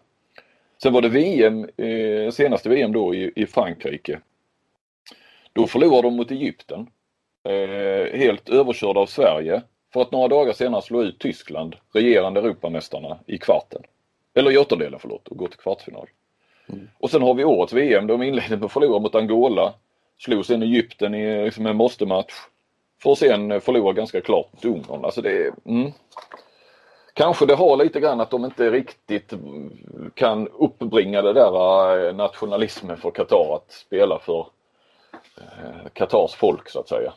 Sen 0.83 0.93
var 0.93 1.01
det 1.01 1.09
VM, 1.09 1.67
senaste 2.31 2.69
VM 2.69 2.91
då 2.91 3.15
i, 3.15 3.31
i 3.35 3.45
Frankrike. 3.45 4.19
Då 5.53 5.67
förlorade 5.67 6.01
de 6.01 6.15
mot 6.15 6.31
Egypten. 6.31 6.87
Eh, 7.43 8.19
helt 8.19 8.49
överkörda 8.49 8.99
av 8.99 9.05
Sverige. 9.05 9.61
För 9.93 10.01
att 10.01 10.11
några 10.11 10.27
dagar 10.27 10.53
senare 10.53 10.81
slå 10.81 11.03
ut 11.03 11.19
Tyskland, 11.19 11.75
regerande 11.93 12.39
Europamästarna, 12.39 13.19
i 13.25 13.37
kvarten. 13.37 13.81
Eller 14.33 14.51
i 14.51 14.57
åttondelen 14.57 14.99
förlåt, 14.99 15.27
och 15.27 15.37
gå 15.37 15.47
till 15.47 15.59
kvartsfinal. 15.59 16.07
Och 16.99 17.09
sen 17.09 17.21
har 17.21 17.33
vi 17.33 17.43
årets 17.43 17.73
VM. 17.73 18.07
De 18.07 18.23
inledde 18.23 18.57
med 18.57 18.65
att 18.65 18.71
förlora 18.71 18.99
mot 18.99 19.15
Angola. 19.15 19.73
Slog 20.19 20.45
sen 20.45 20.63
Egypten 20.63 21.15
i 21.15 21.45
liksom 21.45 21.65
en 21.65 21.75
måste-match. 21.75 22.33
För 23.03 23.11
att 23.11 23.17
sen 23.17 23.51
eh, 23.51 23.59
förlora 23.59 23.93
ganska 23.93 24.21
klart 24.21 24.53
mot 24.53 24.65
Ungern. 24.65 25.05
Alltså 25.05 25.21
det 25.21 25.31
är, 25.31 25.51
mm. 25.65 25.91
Kanske 27.13 27.45
det 27.45 27.55
har 27.55 27.77
lite 27.77 27.99
grann 27.99 28.21
att 28.21 28.31
de 28.31 28.45
inte 28.45 28.69
riktigt 28.69 29.33
mm, 29.33 29.71
kan 30.13 30.47
uppbringa 30.47 31.21
det 31.21 31.33
där 31.33 32.07
eh, 32.07 32.15
nationalismen 32.15 32.97
för 32.97 33.11
Qatar 33.11 33.55
att 33.55 33.71
spela 33.71 34.19
för 34.19 34.45
Qatars 35.93 36.35
folk 36.35 36.69
så 36.69 36.79
att 36.79 36.89
säga. 36.89 37.13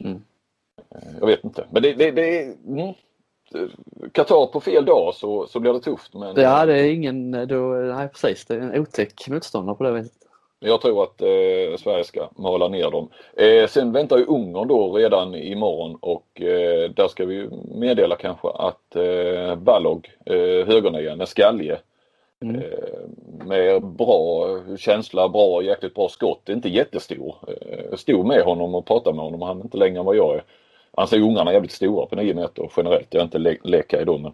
Mm. 0.00 0.22
Eh, 0.94 1.08
Jag 1.20 1.26
vet 1.26 1.44
inte. 1.44 1.64
Men 1.70 1.82
det, 1.82 1.92
det, 1.92 2.10
det 2.10 2.38
är 2.38 2.54
mm. 2.66 2.94
Qatar 4.12 4.46
på 4.46 4.60
fel 4.60 4.84
dag 4.84 5.14
så, 5.14 5.46
så 5.46 5.60
blir 5.60 5.72
det 5.72 5.80
tufft. 5.80 6.14
Men 6.14 6.34
Det 6.34 6.46
hade 6.46 6.88
ingen, 6.88 7.30
då, 7.48 7.56
nej 7.96 8.08
precis, 8.08 8.46
det 8.46 8.54
är 8.54 8.60
en 8.60 8.80
otäck 8.80 9.28
motståndare 9.28 9.76
på 9.76 9.84
det 9.84 9.92
viset. 9.92 10.12
Jag 10.62 10.80
tror 10.80 11.02
att 11.02 11.22
eh, 11.22 11.76
Sverige 11.78 12.04
ska 12.04 12.30
mala 12.36 12.68
ner 12.68 12.90
dem. 12.90 13.08
Eh, 13.36 13.66
sen 13.68 13.92
väntar 13.92 14.18
ju 14.18 14.24
Ungern 14.24 14.68
då 14.68 14.96
redan 14.96 15.34
imorgon 15.34 15.98
och 16.00 16.40
eh, 16.40 16.90
där 16.90 17.08
ska 17.08 17.24
vi 17.24 17.48
meddela 17.74 18.16
kanske 18.16 18.48
att 18.48 18.96
eh, 18.96 19.56
Balog, 19.56 20.10
eh, 20.26 20.66
högernian, 20.66 21.20
är 21.20 21.26
skalje. 21.26 21.78
Mm. 22.40 22.56
Eh, 22.56 23.46
med 23.46 23.82
bra 23.84 24.46
känsla, 24.76 25.28
bra, 25.28 25.62
jäkligt 25.62 25.94
bra 25.94 26.08
skott. 26.08 26.48
Inte 26.48 26.68
jättestor. 26.68 27.34
Eh, 27.48 27.84
jag 27.90 27.98
stod 27.98 28.26
med 28.26 28.42
honom 28.42 28.74
och 28.74 28.86
pratade 28.86 29.16
med 29.16 29.24
honom 29.24 29.42
han 29.42 29.58
är 29.58 29.62
inte 29.64 29.76
längre 29.76 29.98
än 29.98 30.04
vad 30.04 30.16
jag 30.16 30.34
är. 30.34 30.44
Han 30.96 31.08
ser 31.08 31.20
ungarna 31.20 31.52
jävligt 31.52 31.72
stora 31.72 32.06
på 32.06 32.16
9 32.16 32.34
meter 32.34 32.70
generellt. 32.76 33.06
Jag 33.10 33.20
är 33.20 33.24
inte 33.24 33.38
le 33.38 33.56
leka 33.64 34.00
i 34.00 34.04
dem 34.04 34.22
men 34.22 34.32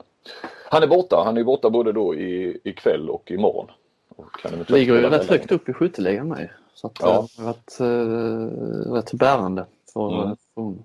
han 0.70 0.82
är 0.82 0.86
borta. 0.86 1.22
Han 1.24 1.36
är 1.36 1.44
borta 1.44 1.70
både 1.70 1.92
då 1.92 2.14
i, 2.14 2.60
ikväll 2.64 3.10
och 3.10 3.30
imorgon. 3.30 3.70
Och 4.16 4.70
Ligger 4.70 4.94
ju 4.94 5.00
rätt 5.10 5.30
högt 5.30 5.52
upp 5.52 5.68
i 5.68 5.72
skytteligan 5.72 6.28
med. 6.28 6.48
Så 6.74 6.86
att 6.86 6.96
Ja. 7.00 7.06
det 7.36 7.42
har 7.42 7.46
varit 7.46 7.80
eh, 7.80 8.92
rätt 8.94 9.12
bärande 9.12 9.66
för, 9.92 10.22
Mm. 10.22 10.36
för 10.54 10.60
honom. 10.60 10.84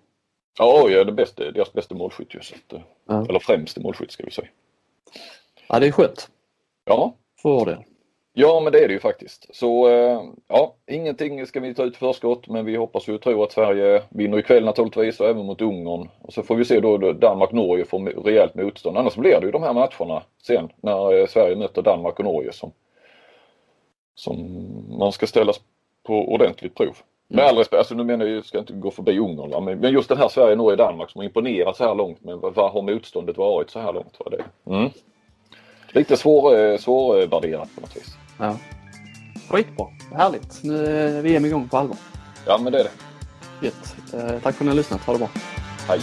Ja, 0.60 0.90
jag 0.90 1.02
är 1.02 1.06
det 1.06 1.12
bästa, 1.12 1.52
deras 1.52 1.74
bästa 1.74 1.96
målskytt 1.96 2.36
ju. 2.36 2.40
Så 2.42 2.56
att, 2.56 2.74
eh, 2.74 2.80
Ja. 3.06 3.26
Eller 3.30 3.40
främste 3.40 3.80
målskytt 3.80 4.12
ska 4.12 4.24
vi 4.24 4.32
säga. 4.32 4.48
Ja, 5.68 5.80
det 5.80 5.88
är 5.88 5.92
skönt 5.92 6.30
Ja, 6.92 7.14
för 7.42 7.50
vår 7.50 7.66
del. 7.66 7.84
Ja, 8.34 8.60
men 8.64 8.74
det 8.74 8.80
är 8.80 8.88
det 8.88 8.94
ju 8.94 9.00
faktiskt. 9.00 9.56
Så 9.56 9.90
eh, 9.90 10.22
ja, 10.48 10.76
ingenting 10.88 11.46
ska 11.46 11.60
vi 11.60 11.74
ta 11.74 11.84
ut 11.84 11.98
förskott, 11.98 12.48
men 12.48 12.66
vi 12.66 12.76
hoppas 12.76 13.08
och 13.08 13.22
tror 13.22 13.44
att 13.44 13.52
Sverige 13.52 14.04
vinner 14.10 14.40
ikväll 14.40 14.66
naturligtvis 14.66 15.20
och 15.20 15.28
även 15.28 15.46
mot 15.46 15.62
Ungern. 15.62 16.10
Och 16.22 16.34
så 16.34 16.44
får 16.44 16.56
vi 16.56 16.66
se 16.66 16.80
då 16.80 16.98
Danmark-Norge 16.98 17.86
får 17.86 18.24
rejält 18.24 18.56
motstånd. 18.56 18.98
Annars 18.98 19.16
blir 19.16 19.40
det 19.40 19.46
ju 19.46 19.52
de 19.52 19.64
här 19.64 19.74
matcherna 19.74 20.24
sen 20.48 20.70
när 20.82 21.20
eh, 21.20 21.28
Sverige 21.28 21.56
möter 21.56 21.82
Danmark 21.82 22.20
och 22.20 22.26
Norge 22.26 22.52
som, 22.54 22.72
som 24.16 24.38
man 25.00 25.12
ska 25.12 25.28
ställas 25.28 25.62
på 26.04 26.34
ordentligt 26.34 26.76
prov. 26.76 26.98
Med 27.28 27.46
all 27.46 27.58
respekt, 27.58 27.80
alltså 27.80 27.96
nu 27.96 28.04
menar 28.04 28.26
jag, 28.26 28.38
jag 28.38 28.46
ska 28.46 28.60
inte 28.60 28.74
gå 28.74 28.92
förbi 28.92 29.20
Ungern? 29.20 29.66
Men, 29.66 29.80
men 29.80 29.94
just 29.94 30.10
den 30.10 30.18
här 30.18 30.28
Sverige, 30.28 30.56
Norge, 30.56 30.76
Danmark 30.76 31.10
som 31.10 31.20
har 31.20 31.26
imponerat 31.26 31.78
så 31.78 31.84
här 31.84 31.96
långt. 31.96 32.24
Men 32.24 32.40
vad, 32.40 32.72
har 32.72 32.82
motståndet 32.82 33.38
varit 33.38 33.70
så 33.70 33.80
här 33.80 33.94
långt? 33.94 34.18
Va? 34.20 34.32
Det, 34.32 34.72
mm. 34.72 34.90
Lite 35.94 36.18
svår, 36.18 36.78
svårvärderat 36.78 37.70
på 37.76 37.82
något 37.82 37.96
vis. 37.96 38.16
Ja. 38.38 38.58
Skitbra, 39.50 39.88
härligt. 40.16 40.64
Nu 40.64 40.86
är 40.86 41.22
VM 41.22 41.46
igång 41.46 41.70
på 41.70 41.78
allvar. 41.78 41.98
Ja 42.46 42.60
men 42.64 42.74
det 42.74 42.80
är 42.80 42.84
det. 42.84 42.92
Gött. 43.66 43.96
Eh, 44.14 44.30
tack 44.30 44.42
för 44.42 44.50
att 44.50 44.60
ni 44.60 44.68
har 44.68 44.76
lyssnat, 44.76 45.02
ha 45.02 45.14
det 45.14 45.20
bra. 45.20 45.30
Hej. 45.88 46.00